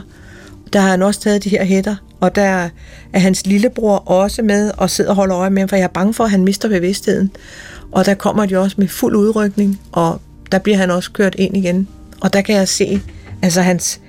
[0.74, 2.70] Der har han også taget de her hætter, og der
[3.14, 5.88] er hans lillebror også med og sidder og holder øje med ham, for jeg er
[5.88, 7.32] bange for, at han mister bevidstheden.
[7.92, 10.22] Og der kommer de også med fuld udrykning, og
[10.52, 11.88] der bliver han også kørt ind igen.
[12.22, 13.02] Og der kan jeg se,
[13.42, 14.02] altså hans,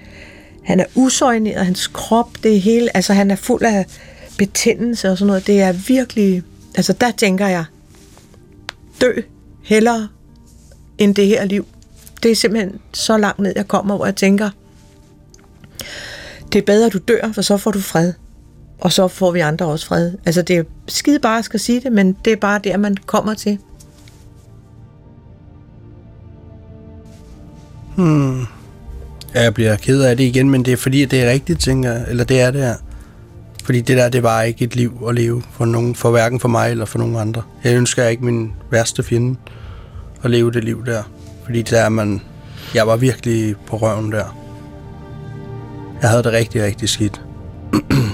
[0.65, 3.87] han er usøjneret, hans krop, det er hele, altså han er fuld af
[4.39, 5.47] betændelse og sådan noget.
[5.47, 6.43] Det er virkelig,
[6.75, 7.65] altså der tænker jeg,
[9.01, 9.13] dø
[9.63, 10.09] hellere
[10.99, 11.67] end det her liv.
[12.23, 14.51] Det er simpelthen så langt ned, jeg kommer, hvor jeg tænker,
[16.53, 18.13] det er bedre, at du dør, for så får du fred.
[18.81, 20.13] Og så får vi andre også fred.
[20.27, 23.35] Altså det er skide bare at sige det, men det er bare der, man kommer
[23.35, 23.59] til.
[27.97, 28.41] Hmm.
[29.35, 31.93] Ja, jeg bliver ked af det igen, men det er fordi, det er rigtigt, tænker
[31.93, 32.05] jeg.
[32.09, 32.75] Eller det er det her.
[33.65, 36.49] Fordi det der, det var ikke et liv at leve for, nogen, for hverken for
[36.49, 37.43] mig eller for nogen andre.
[37.65, 39.39] Jeg ønsker ikke min værste fjende
[40.23, 41.03] at leve det liv der.
[41.45, 42.21] Fordi der er man...
[42.75, 44.37] Jeg var virkelig på røven der.
[46.03, 47.21] Jeg havde det rigtig, rigtig skidt.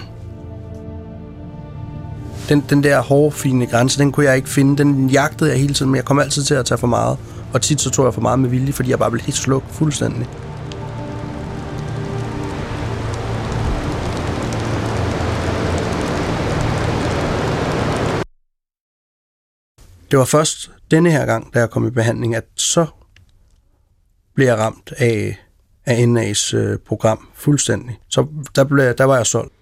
[2.49, 4.77] den, den der hårde, fine grænse, den kunne jeg ikke finde.
[4.77, 7.19] Den jagtede jeg hele tiden, men jeg kom altid til at tage for meget.
[7.55, 9.71] Og tit så tog jeg for meget med vilje, fordi jeg bare blev helt slukket
[9.71, 10.29] fuldstændig.
[20.11, 22.87] Det var først denne her gang, da jeg kom i behandling, at så
[24.35, 25.39] blev jeg ramt af,
[25.87, 27.99] af NA's øh, program fuldstændig.
[28.09, 28.27] Så
[28.57, 29.54] der, blev, der var jeg solgt.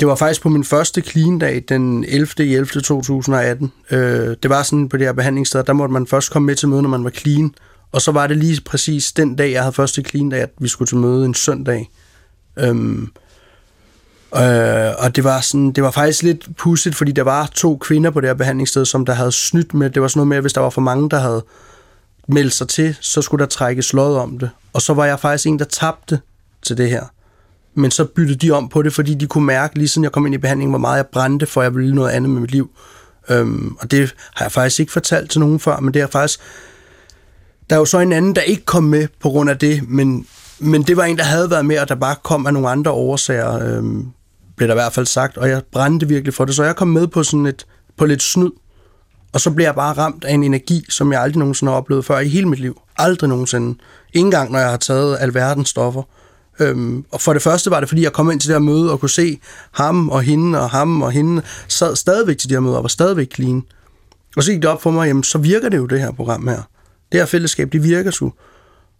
[0.00, 2.28] Det var faktisk på min første clean-dag, den 11.
[2.38, 2.66] 11.
[2.66, 3.72] 2018.
[3.90, 6.68] Øh, det var sådan på det her behandlingssted, der måtte man først komme med til
[6.68, 7.54] møde, når man var clean.
[7.92, 10.88] Og så var det lige præcis den dag, jeg havde første clean-dag, at vi skulle
[10.88, 11.90] til møde en søndag.
[12.56, 13.12] Øhm,
[14.36, 18.10] øh, og det var, sådan, det var faktisk lidt pudsigt, fordi der var to kvinder
[18.10, 19.90] på det her behandlingssted, som der havde snydt med.
[19.90, 21.44] Det var sådan noget med, at hvis der var for mange, der havde
[22.28, 24.50] meldt sig til, så skulle der trækkes lod om det.
[24.72, 26.20] Og så var jeg faktisk en, der tabte
[26.62, 27.13] til det her
[27.74, 30.26] men så byttede de om på det, fordi de kunne mærke, lige siden jeg kom
[30.26, 32.70] ind i behandlingen, hvor meget jeg brændte, for jeg ville noget andet med mit liv.
[33.28, 36.40] Øhm, og det har jeg faktisk ikke fortalt til nogen før, men det er faktisk...
[37.70, 40.26] Der er jo så en anden, der ikke kom med på grund af det, men,
[40.58, 42.90] men det var en, der havde været med, og der bare kom af nogle andre
[42.90, 43.76] årsager.
[43.76, 44.06] Øhm,
[44.56, 46.88] blev der i hvert fald sagt, og jeg brændte virkelig for det, så jeg kom
[46.88, 48.50] med på sådan et, på lidt snyd,
[49.32, 52.04] og så blev jeg bare ramt af en energi, som jeg aldrig nogensinde har oplevet
[52.04, 52.80] før i hele mit liv.
[52.96, 53.78] Aldrig nogensinde.
[54.12, 56.02] Ingen gang, når jeg har taget alverdens stoffer.
[56.60, 58.92] Øhm, og for det første var det, fordi jeg kom ind til det her møde
[58.92, 59.38] og kunne se
[59.72, 62.88] ham og hende og ham og hende sad stadigvæk til det her møder og var
[62.88, 63.62] stadigvæk clean.
[64.36, 66.48] Og så gik det op for mig, jamen så virker det jo det her program
[66.48, 66.62] her.
[67.12, 68.30] Det her fællesskab, det virker så.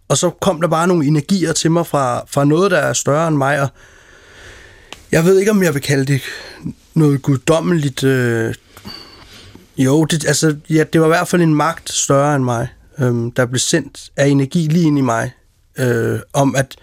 [0.07, 3.27] Og så kom der bare nogle energier til mig fra, fra noget, der er større
[3.27, 3.67] end mig, og
[5.11, 6.21] jeg ved ikke, om jeg vil kalde det
[6.93, 8.03] noget guddommeligt.
[8.03, 8.53] Øh,
[9.77, 12.67] jo, det, altså, ja, det var i hvert fald en magt større end mig,
[12.99, 15.31] øh, der blev sendt af energi lige ind i mig,
[15.79, 16.75] øh, om at,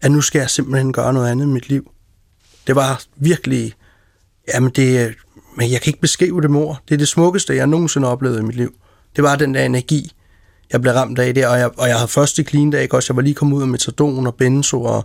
[0.00, 1.90] at nu skal jeg simpelthen gøre noget andet i mit liv.
[2.66, 3.74] Det var virkelig,
[4.54, 5.14] jamen det,
[5.56, 6.82] men jeg kan ikke beskrive det mor.
[6.88, 8.74] Det er det smukkeste, jeg nogensinde oplevede i mit liv.
[9.16, 10.12] Det var den der energi,
[10.72, 13.16] jeg blev ramt af det, og jeg, og jeg havde første clean dag, også jeg
[13.16, 15.04] var lige kommet ud af metadon og benzo, og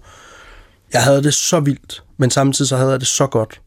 [0.94, 3.62] jeg havde det så vildt, men samtidig så havde jeg det så godt.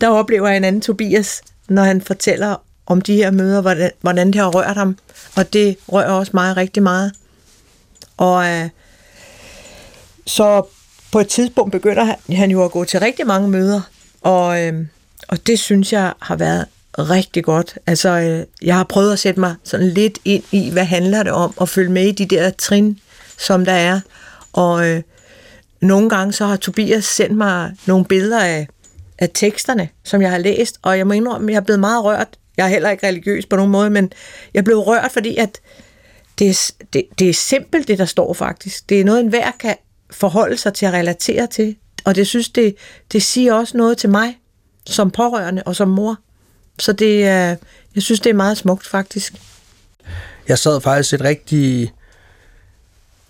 [0.00, 4.26] Der oplever jeg en anden Tobias, når han fortæller om de her møder, hvordan, hvordan
[4.26, 4.98] det har rørt ham,
[5.36, 7.12] og det rører også mig rigtig meget.
[8.16, 8.68] Og øh,
[10.26, 10.62] så
[11.12, 13.80] på et tidspunkt begynder han, han jo at gå til rigtig mange møder,
[14.20, 14.86] og, øh,
[15.28, 16.66] og det synes jeg har været
[16.98, 17.78] rigtig godt.
[17.86, 21.32] Altså, øh, jeg har prøvet at sætte mig sådan lidt ind i, hvad handler det
[21.32, 22.98] om, og følge med i de der trin,
[23.38, 24.00] som der er.
[24.52, 25.02] Og øh,
[25.80, 28.68] nogle gange så har Tobias sendt mig nogle billeder af,
[29.18, 32.04] af teksterne, som jeg har læst, og jeg må indrømme, at jeg er blevet meget
[32.04, 32.28] rørt.
[32.56, 34.12] Jeg er heller ikke religiøs på nogen måde, men
[34.54, 35.60] jeg blev rørt, fordi at
[36.38, 38.88] det det, det er simpelt, det der står faktisk.
[38.88, 39.76] Det er noget, enhver kan
[40.12, 42.74] forholde sig til at relatere til, og det synes det,
[43.12, 44.38] det siger også noget til mig,
[44.86, 46.16] som pårørende og som mor.
[46.78, 47.56] Så det er,
[47.94, 49.34] jeg synes, det er meget smukt, faktisk.
[50.48, 51.92] Jeg sad faktisk et rigtig...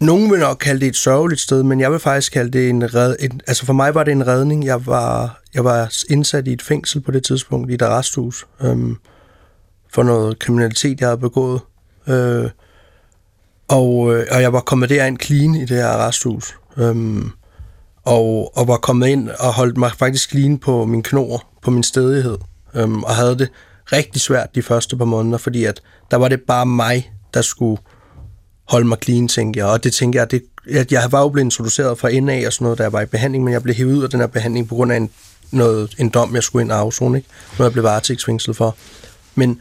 [0.00, 2.94] Nogen vil nok kalde det et sørgeligt sted, men jeg vil faktisk kalde det en
[2.94, 3.16] red...
[3.20, 4.64] En, altså for mig var det en redning.
[4.64, 8.96] Jeg var, jeg var indsat i et fængsel på det tidspunkt, i et arresthus, øhm,
[9.94, 11.60] for noget kriminalitet, jeg havde begået.
[12.06, 12.50] Øh,
[13.68, 16.56] og, øh, og jeg var kommet derind clean i det her arresthus.
[16.80, 17.30] Øhm,
[18.04, 21.82] og, og var kommet ind og holdt mig faktisk lige på min knor, på min
[21.82, 22.38] stedighed
[22.74, 23.48] øhm, og havde det
[23.92, 27.82] rigtig svært de første par måneder, fordi at der var det bare mig, der skulle
[28.68, 29.66] holde mig clean, tænkte jeg.
[29.66, 32.64] Og det tænkte jeg, det, at jeg var jo blevet introduceret fra NA og sådan
[32.64, 34.68] noget, da jeg var i behandling, men jeg blev hævet ud af den her behandling
[34.68, 35.10] på grund af en,
[35.50, 37.28] noget, en dom, jeg skulle ind og afzone, ikke?
[37.58, 38.76] Noget, jeg blev varetægtsfængslet for.
[39.34, 39.60] Men,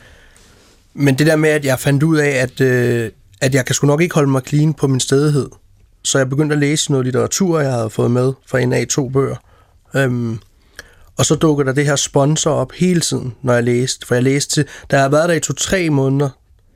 [0.93, 3.87] men det der med, at jeg fandt ud af, at, øh, at jeg kan sgu
[3.87, 5.49] nok ikke holde mig clean på min stedighed,
[6.03, 9.35] så jeg begyndte at læse noget litteratur, jeg havde fået med fra NA to bøger.
[9.95, 10.39] Øhm,
[11.17, 14.07] og så dukker der det her sponsor op hele tiden, når jeg læste.
[14.07, 16.29] For jeg læste til, da jeg havde været der i to-tre måneder,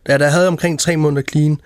[0.08, 1.62] da jeg havde omkring tre måneder clean,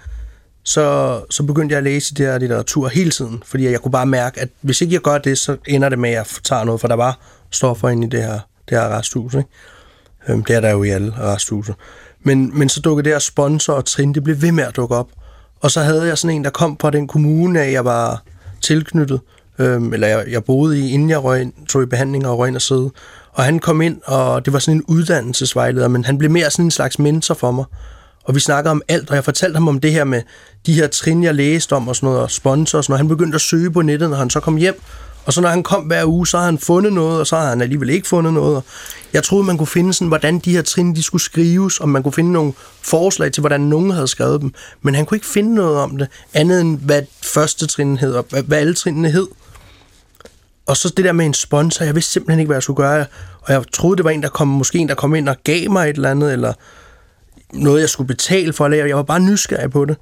[0.63, 4.05] så, så begyndte jeg at læse det her litteratur hele tiden, fordi jeg kunne bare
[4.05, 6.81] mærke, at hvis ikke jeg gør det, så ender det med, at jeg tager noget,
[6.81, 7.19] for der var
[7.51, 8.39] stoffer inde i det her,
[8.69, 9.33] det her resthus.
[9.33, 9.49] Ikke?
[10.29, 11.73] Øhm, det er der jo i alle resthuse.
[12.21, 14.95] Men, men så dukkede det her sponsor og trin, det blev ved med at dukke
[14.95, 15.07] op.
[15.61, 18.23] Og så havde jeg sådan en, der kom fra den kommune, af jeg var
[18.61, 19.19] tilknyttet,
[19.59, 22.47] øhm, eller jeg, jeg boede i, inden jeg røg ind, tog i behandling og røg
[22.47, 22.91] ind og sidde.
[23.33, 26.65] Og han kom ind, og det var sådan en uddannelsesvejleder, men han blev mere sådan
[26.65, 27.65] en slags mentor for mig.
[28.23, 30.21] Og vi snakkede om alt, og jeg fortalte ham om det her med
[30.65, 32.99] de her trin, jeg læste om og sådan noget, og sponsor og sådan noget.
[32.99, 34.81] Han begyndte at søge på nettet, når han så kom hjem,
[35.27, 37.49] og så når han kom hver uge, så har han fundet noget, og så har
[37.49, 38.63] han alligevel ikke fundet noget.
[39.13, 42.03] Jeg troede, man kunne finde sådan, hvordan de her trin, de skulle skrives, og man
[42.03, 44.53] kunne finde nogle forslag til, hvordan nogen havde skrevet dem.
[44.81, 48.25] Men han kunne ikke finde noget om det, andet end hvad første trin hed, og
[48.45, 49.27] hvad alle trinene hed.
[50.65, 53.05] Og så det der med en sponsor, jeg vidste simpelthen ikke, hvad jeg skulle gøre.
[53.41, 55.71] Og jeg troede, det var en, der kom, måske en, der kom ind og gav
[55.71, 56.53] mig et eller andet, eller
[57.53, 58.87] noget, jeg skulle betale for at lære.
[58.87, 59.97] Jeg var bare nysgerrig på det.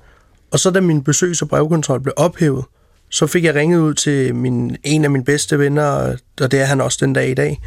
[0.52, 2.66] Og så da min besøgs- og brevkontrol blev ophævet,
[3.10, 6.66] så fik jeg ringet ud til min, en af mine bedste venner, og det er
[6.66, 7.62] han også den dag i dag.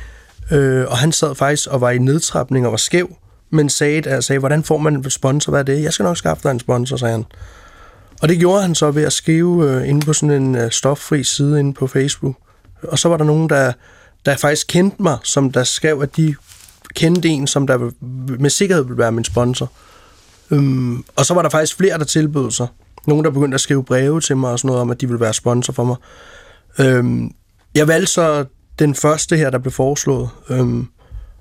[0.50, 3.16] Øh, og han sad faktisk og var i nedtrapning og var skæv,
[3.50, 5.50] men sagde, altså, sagde, hvordan får man en sponsor?
[5.50, 5.82] Hvad er det?
[5.82, 7.24] Jeg skal nok skaffe dig en sponsor, sagde han.
[8.22, 11.24] Og det gjorde han så ved at skrive øh, inde på sådan en øh, stoffri
[11.24, 12.36] side inde på Facebook.
[12.82, 13.72] Og så var der nogen, der,
[14.26, 16.34] der faktisk kendte mig, som der skrev, at de
[16.94, 17.90] kendte en, som der
[18.38, 19.72] med sikkerhed ville være min sponsor.
[20.50, 22.66] Øhm, og så var der faktisk flere, der tilbød sig.
[23.08, 25.20] Nogen, der begyndte at skrive breve til mig og sådan noget om, at de ville
[25.20, 25.96] være sponsor for mig.
[26.80, 27.30] Øhm,
[27.74, 28.44] jeg valgte så
[28.78, 30.28] den første her, der blev foreslået.
[30.50, 30.86] Øhm,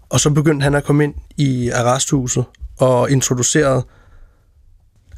[0.10, 2.46] og så begyndte han at komme ind i arresthuset
[2.80, 3.84] og introducerede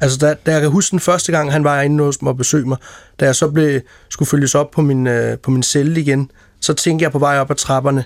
[0.00, 2.36] Altså, da, da jeg kan huske den første gang, han var inde hos mig og
[2.36, 2.78] besøgte mig,
[3.20, 6.74] da jeg så blev, skulle følges op på min, øh, på min celle igen, så
[6.74, 8.04] tænkte jeg på vej op ad trapperne,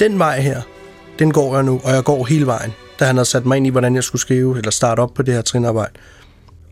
[0.00, 0.62] den vej her,
[1.18, 3.66] den går jeg nu, og jeg går hele vejen, da han havde sat mig ind
[3.66, 5.92] i, hvordan jeg skulle skrive eller starte op på det her trinarbejde.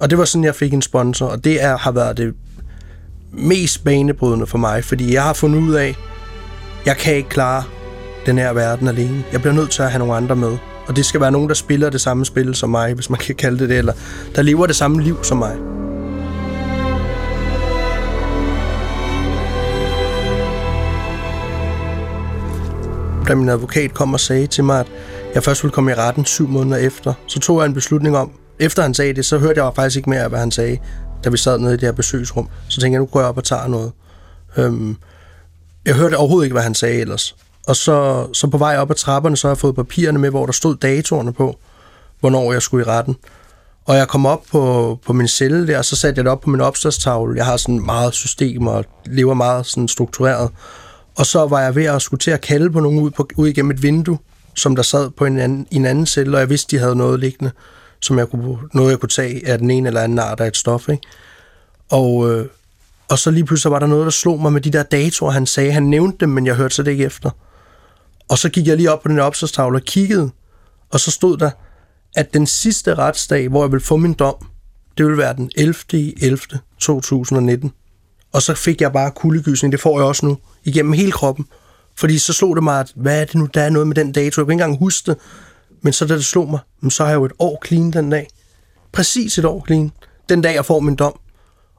[0.05, 2.35] Og det var sådan, jeg fik en sponsor, og det er, har været det
[3.33, 5.97] mest banebrydende for mig, fordi jeg har fundet ud af,
[6.87, 7.65] jeg kan ikke klare
[8.27, 9.25] den her verden alene.
[9.33, 10.57] Jeg bliver nødt til at have nogle andre med.
[10.87, 13.35] Og det skal være nogen, der spiller det samme spil som mig, hvis man kan
[13.35, 13.93] kalde det det, eller
[14.35, 15.57] der lever det samme liv som mig.
[23.29, 24.87] Da min advokat kom og sagde til mig, at
[25.35, 28.31] jeg først ville komme i retten syv måneder efter, så tog jeg en beslutning om,
[28.59, 30.79] efter han sagde det, så hørte jeg faktisk ikke mere, hvad han sagde,
[31.25, 32.49] da vi sad nede i det her besøgsrum.
[32.69, 33.93] Så tænkte jeg, nu går jeg op og tager noget.
[34.57, 34.97] Øhm,
[35.87, 37.37] jeg hørte overhovedet ikke, hvad han sagde ellers.
[37.67, 40.47] Og så, så på vej op ad trapperne, så har jeg fået papirerne med, hvor
[40.47, 41.59] der stod datorerne på,
[42.21, 43.17] hvornår jeg skulle i retten.
[43.85, 46.41] Og jeg kom op på, på min celle der, og så satte jeg det op
[46.41, 47.37] på min opslagstavle.
[47.37, 50.51] Jeg har sådan meget system og lever meget sådan struktureret.
[51.17, 53.49] Og så var jeg ved at skulle til at kalde på nogen ud, på, ud
[53.49, 54.19] igennem et vindue,
[54.55, 56.97] som der sad på en anden, i en anden celle, og jeg vidste, de havde
[56.97, 57.51] noget liggende,
[58.05, 60.57] som jeg kunne, noget jeg kunne tage af den ene eller anden art af et
[60.57, 60.89] stof.
[60.89, 61.03] Ikke?
[61.91, 62.47] Og, øh,
[63.09, 65.47] og så lige pludselig var der noget, der slog mig med de der datoer, han
[65.47, 65.73] sagde.
[65.73, 67.31] Han nævnte dem, men jeg hørte så det ikke efter.
[68.29, 70.31] Og så gik jeg lige op på den opslagstavle og kiggede,
[70.91, 71.51] og så stod der,
[72.17, 74.35] at den sidste retsdag, hvor jeg vil få min dom,
[74.99, 75.75] det ville være den 11.
[76.23, 76.39] 11.
[76.81, 77.73] 2019.
[78.33, 81.47] Og så fik jeg bare kuldegysning, det får jeg også nu, igennem hele kroppen.
[81.97, 84.13] Fordi så slog det mig, at hvad er det nu, der er noget med den
[84.13, 85.19] dato, jeg kan ikke engang huske det.
[85.85, 88.29] Men så da det slog mig, så har jeg jo et år clean den dag.
[88.93, 89.93] Præcis et år clean.
[90.29, 91.21] Den dag, jeg får min dom.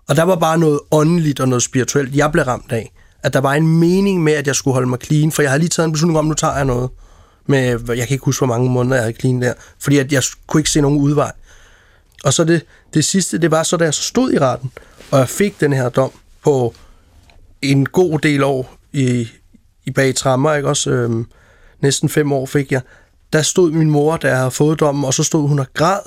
[0.07, 2.91] Og der var bare noget åndeligt og noget spirituelt, jeg blev ramt af
[3.25, 5.59] at der var en mening med, at jeg skulle holde mig clean, for jeg havde
[5.59, 6.89] lige taget en beslutning om, nu tager jeg noget.
[7.45, 10.23] Med, jeg kan ikke huske, hvor mange måneder jeg havde clean der, fordi at jeg
[10.47, 11.31] kunne ikke se nogen udvej.
[12.23, 14.71] Og så det, det sidste, det var så, da jeg så stod i retten,
[15.11, 16.11] og jeg fik den her dom
[16.43, 16.73] på
[17.61, 19.27] en god del år i,
[19.85, 20.89] i bag trammer, ikke også?
[20.89, 21.25] Øhm,
[21.81, 22.81] næsten fem år fik jeg.
[23.35, 25.99] Der stod min mor, der havde fået dommen, og så stod hun og græd,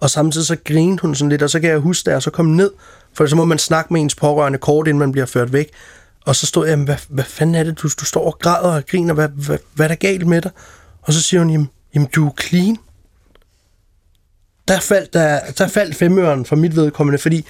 [0.00, 2.30] og samtidig så grinede hun sådan lidt, og så kan jeg huske, da jeg så
[2.30, 2.70] kom ned,
[3.14, 5.70] for så må man snakke med ens pårørende kort, inden man bliver ført væk.
[6.26, 8.86] Og så stod jeg, hvad, hvad fanden er det, du, du står og græder og
[8.86, 10.50] griner, hvad, hvad, hvad er der galt med dig?
[11.02, 12.76] Og så siger hun, jamen, jamen du er clean.
[14.68, 17.46] Der faldt, der, der faldt femøren for mit vedkommende, fordi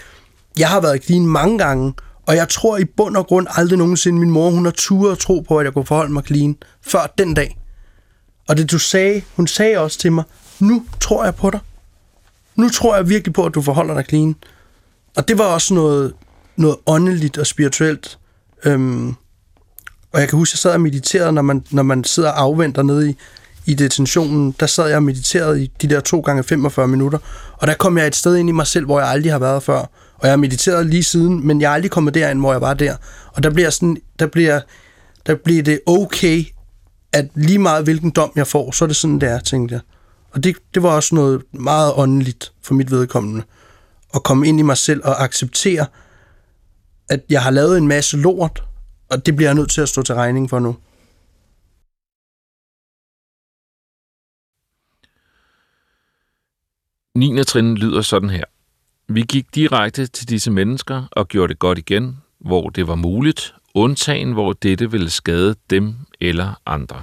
[0.58, 1.94] jeg har været clean mange gange,
[2.26, 5.18] og jeg tror i bund og grund aldrig nogensinde, min mor, hun har turet og
[5.18, 7.59] tro på, at jeg kunne forholde mig clean, før den dag.
[8.50, 10.24] Og det du sagde, hun sagde også til mig,
[10.58, 11.60] nu tror jeg på dig.
[12.56, 14.34] Nu tror jeg virkelig på, at du forholder dig clean.
[15.16, 16.12] Og det var også noget,
[16.56, 18.18] noget åndeligt og spirituelt,
[18.64, 19.08] Øhm,
[20.12, 22.40] og jeg kan huske, at jeg sad og mediterede, når man, når man sidder og
[22.40, 23.16] afventer nede i,
[23.66, 27.18] i detentionen, der sad jeg og mediterede i de der 2 gange 45 minutter,
[27.52, 29.62] og der kom jeg et sted ind i mig selv, hvor jeg aldrig har været
[29.62, 29.78] før.
[30.14, 32.74] Og jeg har mediteret lige siden, men jeg er aldrig kommet derind, hvor jeg var
[32.74, 32.96] der.
[33.32, 34.60] Og der bliver, sådan, der bliver,
[35.26, 36.44] der bliver det okay,
[37.12, 39.80] at lige meget hvilken dom jeg får, så er det sådan, det er, tænkte jeg.
[40.30, 43.42] Og det, det var også noget meget åndeligt for mit vedkommende.
[44.14, 45.86] At komme ind i mig selv og acceptere,
[47.08, 48.64] at jeg har lavet en masse lort,
[49.10, 50.76] og det bliver jeg nødt til at stå til regning for nu.
[57.14, 58.44] Niende trin lyder sådan her.
[59.08, 63.54] Vi gik direkte til disse mennesker og gjorde det godt igen, hvor det var muligt,
[63.74, 67.02] undtagen hvor dette vil skade dem eller andre.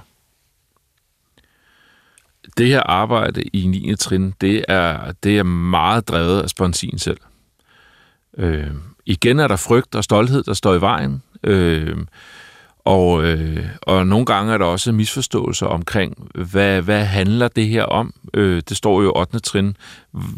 [2.58, 3.95] Det her arbejde i 9.
[3.95, 7.19] trin, det er, det er meget drevet af sponsin selv.
[8.38, 8.71] Øh,
[9.06, 11.23] igen er der frygt og stolthed, der står i vejen.
[11.43, 11.97] Øh,
[12.88, 17.84] og, øh, og nogle gange er der også misforståelser omkring, hvad, hvad handler det her
[17.84, 18.13] om?
[18.34, 19.39] Øh, det står jo 8.
[19.39, 19.78] trin.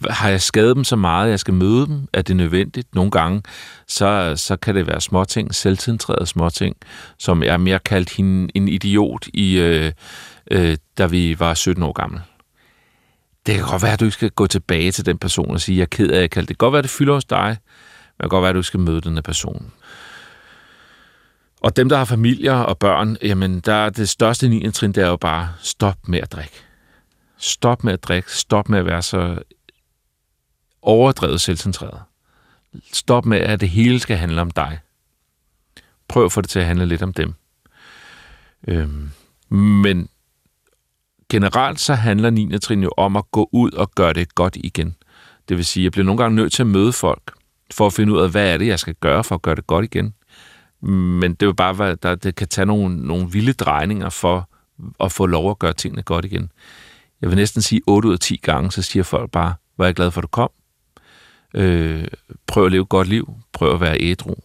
[0.09, 2.07] Har jeg skadet dem så meget, at jeg skal møde dem?
[2.13, 2.95] Er det nødvendigt?
[2.95, 3.41] Nogle gange,
[3.87, 6.75] så, så kan det være småting, selvcentrerede småting,
[7.17, 9.91] som er mere kaldt hende en idiot, i, øh,
[10.51, 12.21] øh, da vi var 17 år gamle.
[13.45, 15.75] Det kan godt være, at du ikke skal gå tilbage til den person og sige,
[15.77, 16.49] jeg er ked af, at jeg kaldte det.
[16.49, 17.57] Det kan godt være, at det fylder hos dig,
[18.11, 19.71] det kan godt være, at du skal møde den person.
[21.61, 24.71] Og dem, der har familier og børn, jamen, der er det største 9.
[24.71, 26.55] trin, det er jo bare, stop med at drikke.
[27.37, 28.31] Stop med at drikke.
[28.31, 29.39] Stop med at være så
[30.81, 32.01] overdrevet selvcentreret.
[32.93, 34.79] Stop med, at det hele skal handle om dig.
[36.07, 37.33] Prøv at få det til at handle lidt om dem.
[38.67, 39.09] Øhm,
[39.49, 40.09] men
[41.29, 42.59] generelt så handler 9.
[42.59, 44.95] trin jo om at gå ud og gøre det godt igen.
[45.49, 47.33] Det vil sige, at jeg bliver nogle gange nødt til at møde folk,
[47.71, 49.67] for at finde ud af, hvad er det, jeg skal gøre for at gøre det
[49.67, 50.13] godt igen.
[50.81, 54.49] Men det er jo bare, hvad der, det kan tage nogle, nogle vilde drejninger for
[54.99, 56.51] at få lov at gøre tingene godt igen.
[57.21, 59.87] Jeg vil næsten sige 8 ud af 10 gange, så siger folk bare, hvor er
[59.87, 60.49] jeg glad for, at du kom.
[61.53, 62.07] Øh,
[62.47, 63.33] prøv at leve et godt liv.
[63.53, 64.35] Prøv at være ædru.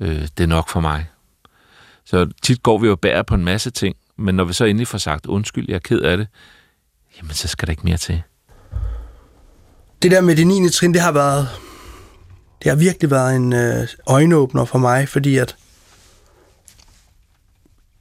[0.00, 1.06] Øh, det er nok for mig.
[2.04, 4.88] Så tit går vi jo bære på en masse ting, men når vi så endelig
[4.88, 6.26] får sagt, undskyld, jeg er ked af det,
[7.18, 8.22] jamen så skal der ikke mere til.
[10.02, 10.68] Det der med det 9.
[10.68, 11.48] trin, det har været
[12.62, 15.56] det har virkelig været en øh, øjenåbner for mig, fordi at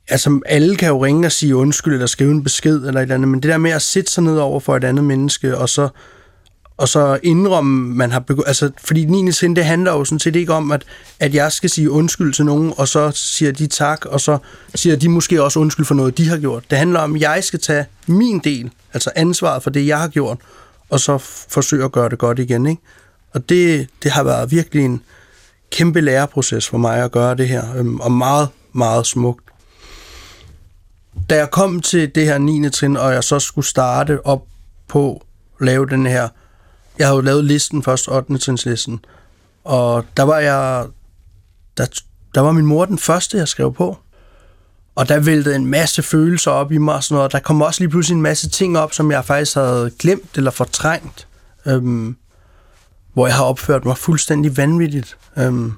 [0.08, 3.16] altså alle kan jo ringe og sige undskyld, eller skrive en besked, eller et eller
[3.16, 5.70] andet, men det der med at sætte sig ned over for et andet menneske, og
[5.70, 5.89] så,
[6.78, 9.32] og så indrømme, man har begået, altså, fordi 9.
[9.32, 10.84] sind, det handler jo sådan set ikke om, at,
[11.20, 14.38] at jeg skal sige undskyld til nogen, og så siger de tak, og så
[14.76, 16.64] siger de måske også undskyld for noget, de har gjort.
[16.70, 20.08] Det handler om, at jeg skal tage min del, altså ansvaret for det, jeg har
[20.08, 20.38] gjort,
[20.89, 21.18] og så
[21.49, 22.82] forsøge at gøre det godt igen, ikke?
[23.36, 25.02] Og det, det har været virkelig en
[25.72, 29.46] kæmpe læreproces for mig at gøre det her, øhm, og meget, meget smukt
[31.30, 32.70] da jeg kom til det her 9.
[32.70, 34.44] trin, og jeg så skulle starte op
[34.88, 35.26] på
[35.60, 36.30] at lave den her,
[37.00, 38.38] jeg havde jo lavet listen først, 8.
[38.38, 39.06] trinslisten,
[39.64, 40.86] og der var jeg,
[41.78, 41.86] der,
[42.36, 43.98] der var min mor den første, jeg skrev på.
[44.96, 47.32] Og der væltede en masse følelser op i mig og sådan noget.
[47.32, 50.52] Der kom også lige pludselig en masse ting op, som jeg faktisk havde glemt eller
[50.52, 51.28] fortrængt.
[51.66, 52.18] Øhm,
[53.16, 55.18] hvor jeg har opført mig fuldstændig vanvittigt.
[55.38, 55.74] Øhm,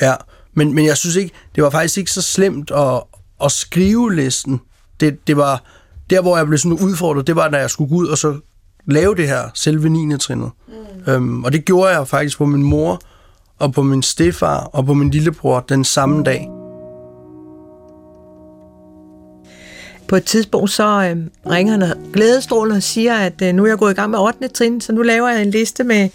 [0.00, 0.14] ja,
[0.54, 3.02] men, men jeg synes ikke, det var faktisk ikke så slemt at,
[3.44, 4.60] at skrive listen.
[5.00, 5.62] Det, det var
[6.10, 8.38] der, hvor jeg blev sådan udfordret, det var, da jeg skulle gå ud og så
[8.86, 10.18] lave det her, selve 9.
[10.18, 10.50] trinnet.
[10.68, 11.12] Mm.
[11.12, 13.00] Øhm, og det gjorde jeg faktisk på min mor,
[13.58, 16.48] og på min stefar, og på min lillebror den samme dag.
[20.08, 23.78] På et tidspunkt så øh, ringer han glædestrålende og siger, at øh, nu er jeg
[23.78, 24.48] gået i gang med 8.
[24.48, 26.08] trin, så nu laver jeg en liste med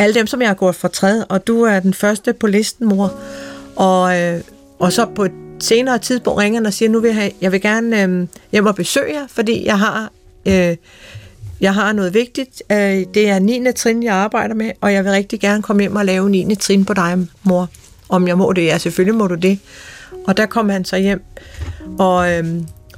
[0.00, 2.88] alle dem, som jeg har gået for træd, og du er den første på listen,
[2.88, 3.12] mor.
[3.76, 4.40] Og, øh,
[4.78, 7.52] og så på et senere tidspunkt ringer han og siger, nu vil jeg, have, jeg
[7.52, 10.12] vil gerne øh, hjem og besøge jer, fordi jeg har,
[10.46, 10.76] øh,
[11.60, 12.62] jeg har noget vigtigt.
[12.72, 13.72] Øh, det er 9.
[13.76, 16.54] trin, jeg arbejder med, og jeg vil rigtig gerne komme hjem og lave 9.
[16.54, 17.68] trin på dig, mor.
[18.08, 18.64] Om jeg må det?
[18.64, 19.58] Ja, selvfølgelig må du det.
[20.26, 21.22] Og der kom han så hjem,
[21.98, 22.44] og, øh,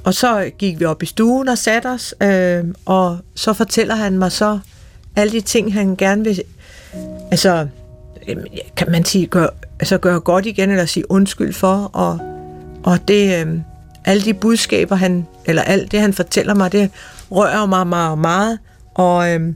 [0.03, 4.17] og så gik vi op i stuen og satte os, øh, og så fortæller han
[4.17, 4.59] mig så
[5.15, 6.43] alle de ting, han gerne vil...
[7.33, 7.67] Altså,
[8.27, 8.43] øhm,
[8.75, 9.47] kan man sige, gør,
[9.79, 12.19] altså gøre godt igen, eller sige undskyld for, og
[12.83, 13.59] og det, øh,
[14.05, 16.91] alle de budskaber, han, eller alt det, han fortæller mig, det
[17.31, 18.59] rører mig meget, meget.
[18.93, 19.53] Og øh,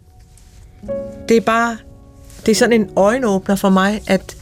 [1.30, 1.78] det er bare,
[2.46, 4.38] det er sådan en øjenåbner for mig, at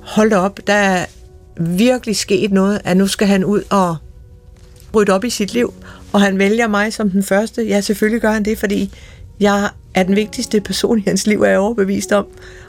[0.00, 1.06] hold op, der er
[1.60, 3.96] virkelig sket noget, at nu skal han ud og
[4.94, 5.74] rydde op i sit liv,
[6.12, 7.62] og han vælger mig som den første.
[7.62, 8.92] Ja, selvfølgelig gør han det, fordi
[9.40, 12.26] jeg er den vigtigste person i hans liv, er jeg overbevist om.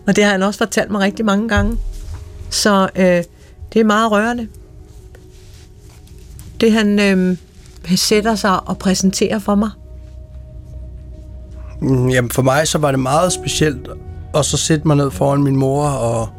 [0.07, 1.77] Og det har han også fortalt mig rigtig mange gange.
[2.49, 3.23] Så øh,
[3.73, 4.47] det er meget rørende
[6.61, 7.37] det han øh,
[7.95, 9.69] sætter sig og præsenterer for mig?
[11.81, 13.87] Mm, jamen for mig så var det meget specielt
[14.35, 16.29] at så sætte mig ned foran min mor og,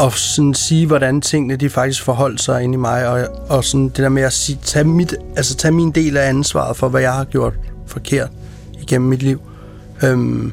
[0.00, 3.88] og sådan sige, hvordan tingene de faktisk forholdt sig ind i mig, og, og sådan
[3.88, 7.00] det der med at sige, tage, mit, altså tage min del af ansvaret for, hvad
[7.00, 7.54] jeg har gjort
[7.86, 8.30] forkert
[8.80, 9.40] igennem mit liv.
[10.02, 10.52] Øhm,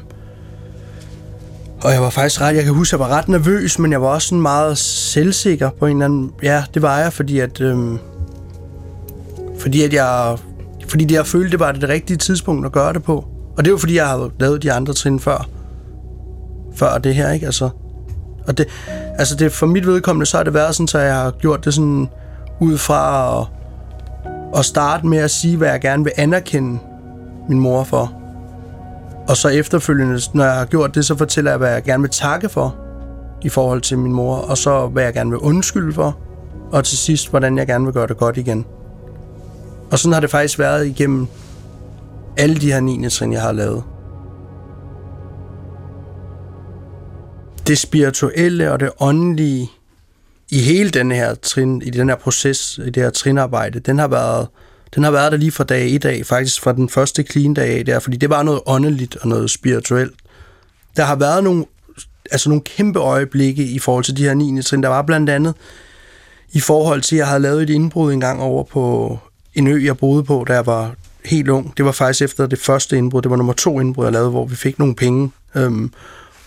[1.80, 4.08] og jeg var faktisk ret, jeg kan huske, jeg var ret nervøs, men jeg var
[4.08, 6.32] også sådan meget selvsikker på en eller anden...
[6.42, 7.60] Ja, det var jeg, fordi at...
[7.60, 7.98] Øhm,
[9.58, 10.36] fordi at jeg...
[10.88, 13.24] Fordi det, jeg følte, det var det, det rigtige tidspunkt at gøre det på.
[13.56, 15.48] Og det var fordi, jeg havde lavet de andre trin før.
[16.74, 17.46] Før det her, ikke?
[17.46, 17.70] Altså,
[18.46, 18.66] og det,
[19.18, 21.74] altså det, for mit vedkommende, så har det været sådan, så jeg har gjort det
[21.74, 22.08] sådan
[22.60, 23.46] ud fra at,
[24.58, 26.78] at starte med at sige, hvad jeg gerne vil anerkende
[27.48, 28.17] min mor for.
[29.28, 32.10] Og så efterfølgende, når jeg har gjort det, så fortæller jeg, hvad jeg gerne vil
[32.10, 32.76] takke for
[33.42, 36.18] i forhold til min mor, og så hvad jeg gerne vil undskylde for,
[36.72, 38.66] og til sidst, hvordan jeg gerne vil gøre det godt igen.
[39.90, 41.26] Og sådan har det faktisk været igennem
[42.36, 43.08] alle de her 9.
[43.10, 43.82] trin, jeg har lavet.
[47.66, 49.70] Det spirituelle og det åndelige
[50.50, 54.08] i hele den her trin, i den her proces, i det her trinarbejde, den har
[54.08, 54.48] været
[54.94, 57.78] den har været der lige fra dag i dag, faktisk fra den første clean dag
[57.78, 60.14] af der, fordi det var noget åndeligt og noget spirituelt.
[60.96, 61.64] Der har været nogle,
[62.30, 64.62] altså nogle kæmpe øjeblikke i forhold til de her 9.
[64.62, 64.82] trin.
[64.82, 65.54] Der var blandt andet
[66.52, 69.18] i forhold til, at jeg havde lavet et indbrud en gang over på
[69.54, 71.76] en ø, jeg boede på, da jeg var helt ung.
[71.76, 73.22] Det var faktisk efter det første indbrud.
[73.22, 75.30] Det var nummer to indbrud, jeg lavede, hvor vi fik nogle penge.
[75.54, 75.92] Øhm,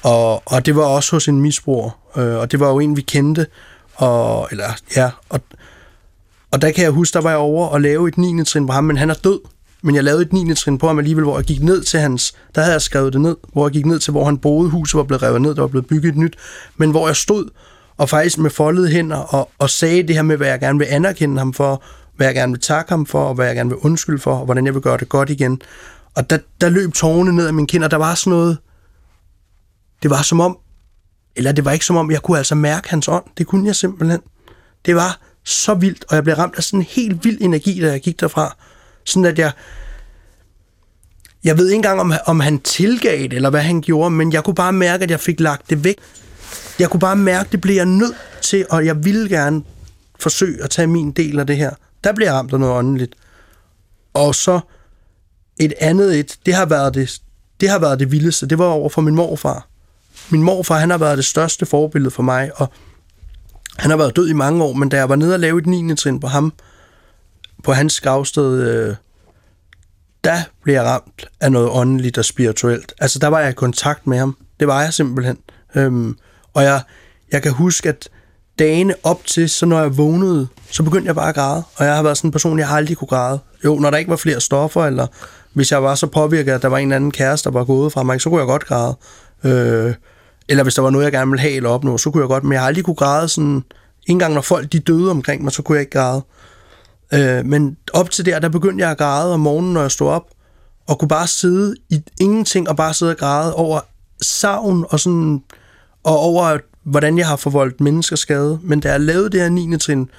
[0.03, 1.89] og, og det var også hos en misbruger.
[2.17, 3.47] Øh, og det var jo en, vi kendte.
[3.95, 5.41] Og, eller, ja, og,
[6.51, 8.43] og der kan jeg huske, der var jeg over og lave et 9.
[8.43, 9.39] trin på ham, men han er død.
[9.83, 10.53] Men jeg lavede et 9.
[10.55, 12.33] trin på ham alligevel, hvor jeg gik ned til hans...
[12.55, 14.69] Der havde jeg skrevet det ned, hvor jeg gik ned til, hvor han boede.
[14.69, 16.35] Huset var blevet revet ned, der var blevet bygget et nyt.
[16.77, 17.49] Men hvor jeg stod
[17.97, 20.87] og faktisk med foldede hænder og, og sagde det her med, hvad jeg gerne vil
[20.89, 21.83] anerkende ham for,
[22.15, 24.45] hvad jeg gerne vil takke ham for, og hvad jeg gerne vil undskylde for, og
[24.45, 25.61] hvordan jeg vil gøre det godt igen.
[26.15, 28.57] Og der, der løb tårerne ned af min kind, og der var sådan noget...
[30.03, 30.57] Det var som om...
[31.35, 33.23] Eller det var ikke som om, jeg kunne altså mærke hans ånd.
[33.37, 34.19] Det kunne jeg simpelthen.
[34.85, 37.91] Det var så vildt, og jeg blev ramt af sådan en helt vild energi, da
[37.91, 38.57] jeg gik derfra.
[39.05, 39.51] Sådan at jeg...
[41.43, 44.43] Jeg ved ikke engang, om, om han tilgav det, eller hvad han gjorde, men jeg
[44.43, 45.97] kunne bare mærke, at jeg fik lagt det væk.
[46.79, 49.63] Jeg kunne bare mærke, at det blev jeg nødt til, og jeg ville gerne
[50.19, 51.71] forsøge at tage min del af det her.
[52.03, 53.15] Der blev jeg ramt af noget åndeligt.
[54.13, 54.59] Og så
[55.59, 57.21] et andet et, det har været det,
[57.61, 58.47] det har været det vildeste.
[58.47, 59.67] Det var over for min morfar.
[60.29, 62.71] Min morfar, han har været det største forbillede for mig, og
[63.77, 65.67] han har været død i mange år, men da jeg var nede og lave et
[65.67, 65.95] 9.
[65.95, 66.53] trin på ham,
[67.63, 68.95] på hans gravsted, øh,
[70.23, 72.93] der blev jeg ramt af noget åndeligt og spirituelt.
[73.01, 74.37] Altså, der var jeg i kontakt med ham.
[74.59, 75.37] Det var jeg simpelthen.
[75.75, 76.17] Øhm,
[76.53, 76.81] og jeg,
[77.31, 78.09] jeg kan huske, at
[78.59, 81.63] dagene op til, så når jeg vågnede, så begyndte jeg bare at græde.
[81.75, 83.39] Og jeg har været sådan en person, jeg har aldrig kunne græde.
[83.65, 85.07] Jo, når der ikke var flere stoffer, eller
[85.53, 87.93] hvis jeg var så påvirket, at der var en eller anden kæreste, der var gået
[87.93, 88.97] fra mig, så kunne jeg godt græde.
[89.43, 89.93] Øh,
[90.51, 92.43] eller hvis der var noget, jeg gerne ville have eller opnå, så kunne jeg godt.
[92.43, 93.63] Men jeg har aldrig kunne græde sådan...
[94.07, 96.23] En gang når folk de døde omkring mig, så kunne jeg ikke græde.
[97.13, 100.09] Øh, men op til der, der begyndte jeg at græde om morgenen, når jeg stod
[100.09, 100.27] op,
[100.87, 103.79] og kunne bare sidde i ingenting, og bare sidde og græde over
[104.21, 105.43] savn, og sådan,
[106.03, 108.59] og over, hvordan jeg har forvoldt mennesker skade.
[108.63, 109.77] Men da jeg lavede det her 9.
[109.77, 110.09] trin,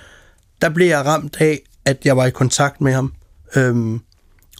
[0.62, 3.12] der blev jeg ramt af, at jeg var i kontakt med ham.
[3.57, 4.01] Øhm,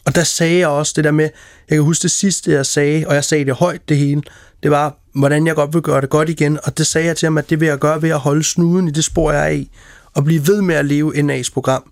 [0.05, 1.29] og der sagde jeg også det der med,
[1.69, 4.21] jeg kan huske det sidste, jeg sagde, og jeg sagde det højt det hele,
[4.63, 7.25] det var, hvordan jeg godt vil gøre det godt igen, og det sagde jeg til
[7.25, 9.49] ham, at det vil jeg gøre ved at holde snuden i det spor, jeg er
[9.49, 9.69] i,
[10.13, 11.91] og blive ved med at leve NA's program.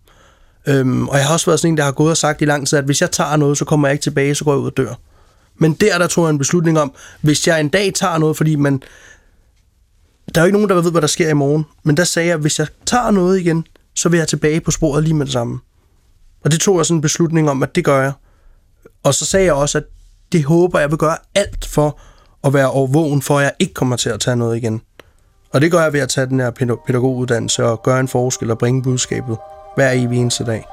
[0.67, 2.67] Øhm, og jeg har også været sådan en, der har gået og sagt i lang
[2.67, 4.65] tid, at hvis jeg tager noget, så kommer jeg ikke tilbage, så går jeg ud
[4.65, 4.93] og dør.
[5.55, 8.55] Men der, der tog jeg en beslutning om, hvis jeg en dag tager noget, fordi
[8.55, 8.83] man,
[10.35, 12.27] der er jo ikke nogen, der ved, hvad der sker i morgen, men der sagde
[12.27, 13.65] jeg, at hvis jeg tager noget igen,
[13.95, 15.59] så vil jeg tilbage på sporet lige med det samme.
[16.43, 18.11] Og det tog jeg sådan en beslutning om, at det gør jeg.
[19.03, 19.83] Og så sagde jeg også, at
[20.31, 21.99] det håber jeg vil gøre alt for
[22.43, 24.81] at være overvågen, for at jeg ikke kommer til at tage noget igen.
[25.53, 26.51] Og det gør jeg ved at tage den her
[26.87, 29.37] pædagoguddannelse og gøre en forskel og bringe budskabet
[29.75, 30.65] hver evig eneste dag.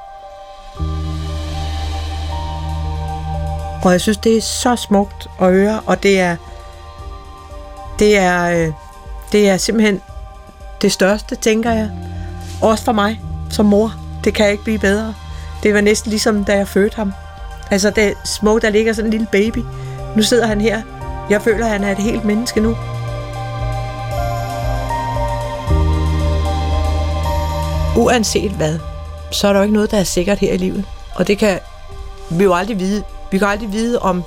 [3.83, 6.35] Og jeg synes, det er så smukt at høre, og det er,
[7.99, 8.73] det er, øh,
[9.31, 10.01] det er simpelthen
[10.81, 11.91] det største, tænker jeg.
[12.61, 13.93] Også for mig som mor.
[14.23, 15.13] Det kan ikke blive bedre.
[15.63, 17.13] Det var næsten ligesom, da jeg fødte ham.
[17.71, 19.59] Altså, det er smukt, der ligger sådan en lille baby.
[20.15, 20.81] Nu sidder han her.
[21.29, 22.77] Jeg føler, at han er et helt menneske nu.
[27.97, 28.79] Uanset hvad,
[29.31, 30.85] så er der jo ikke noget, der er sikkert her i livet.
[31.15, 31.59] Og det kan
[32.29, 33.03] vi jo aldrig vide.
[33.31, 34.23] Vi kan aldrig vide, om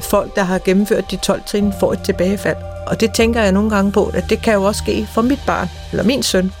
[0.00, 2.56] folk, der har gennemført de 12 trin, får et tilbagefald.
[2.86, 5.40] Og det tænker jeg nogle gange på, at det kan jo også ske for mit
[5.46, 6.52] barn, eller min søn.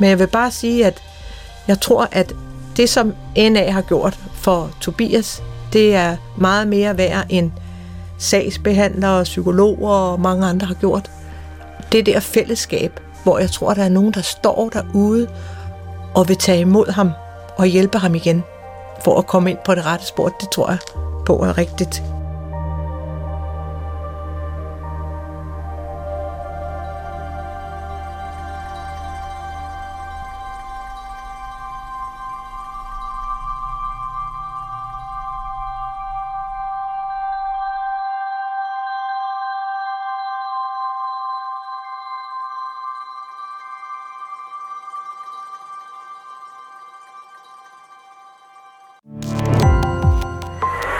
[0.00, 1.02] Men jeg vil bare sige, at
[1.68, 2.32] jeg tror, at
[2.76, 5.42] det, som NA har gjort for Tobias,
[5.72, 7.50] det er meget mere værd end
[8.20, 11.10] sagsbehandlere, psykologer og mange andre har gjort.
[11.92, 15.28] Det der fællesskab, hvor jeg tror, der er nogen, der står derude
[16.14, 17.10] og vil tage imod ham
[17.56, 18.42] og hjælpe ham igen
[19.04, 20.78] for at komme ind på det rette spor, det tror jeg
[21.26, 22.02] på er rigtigt.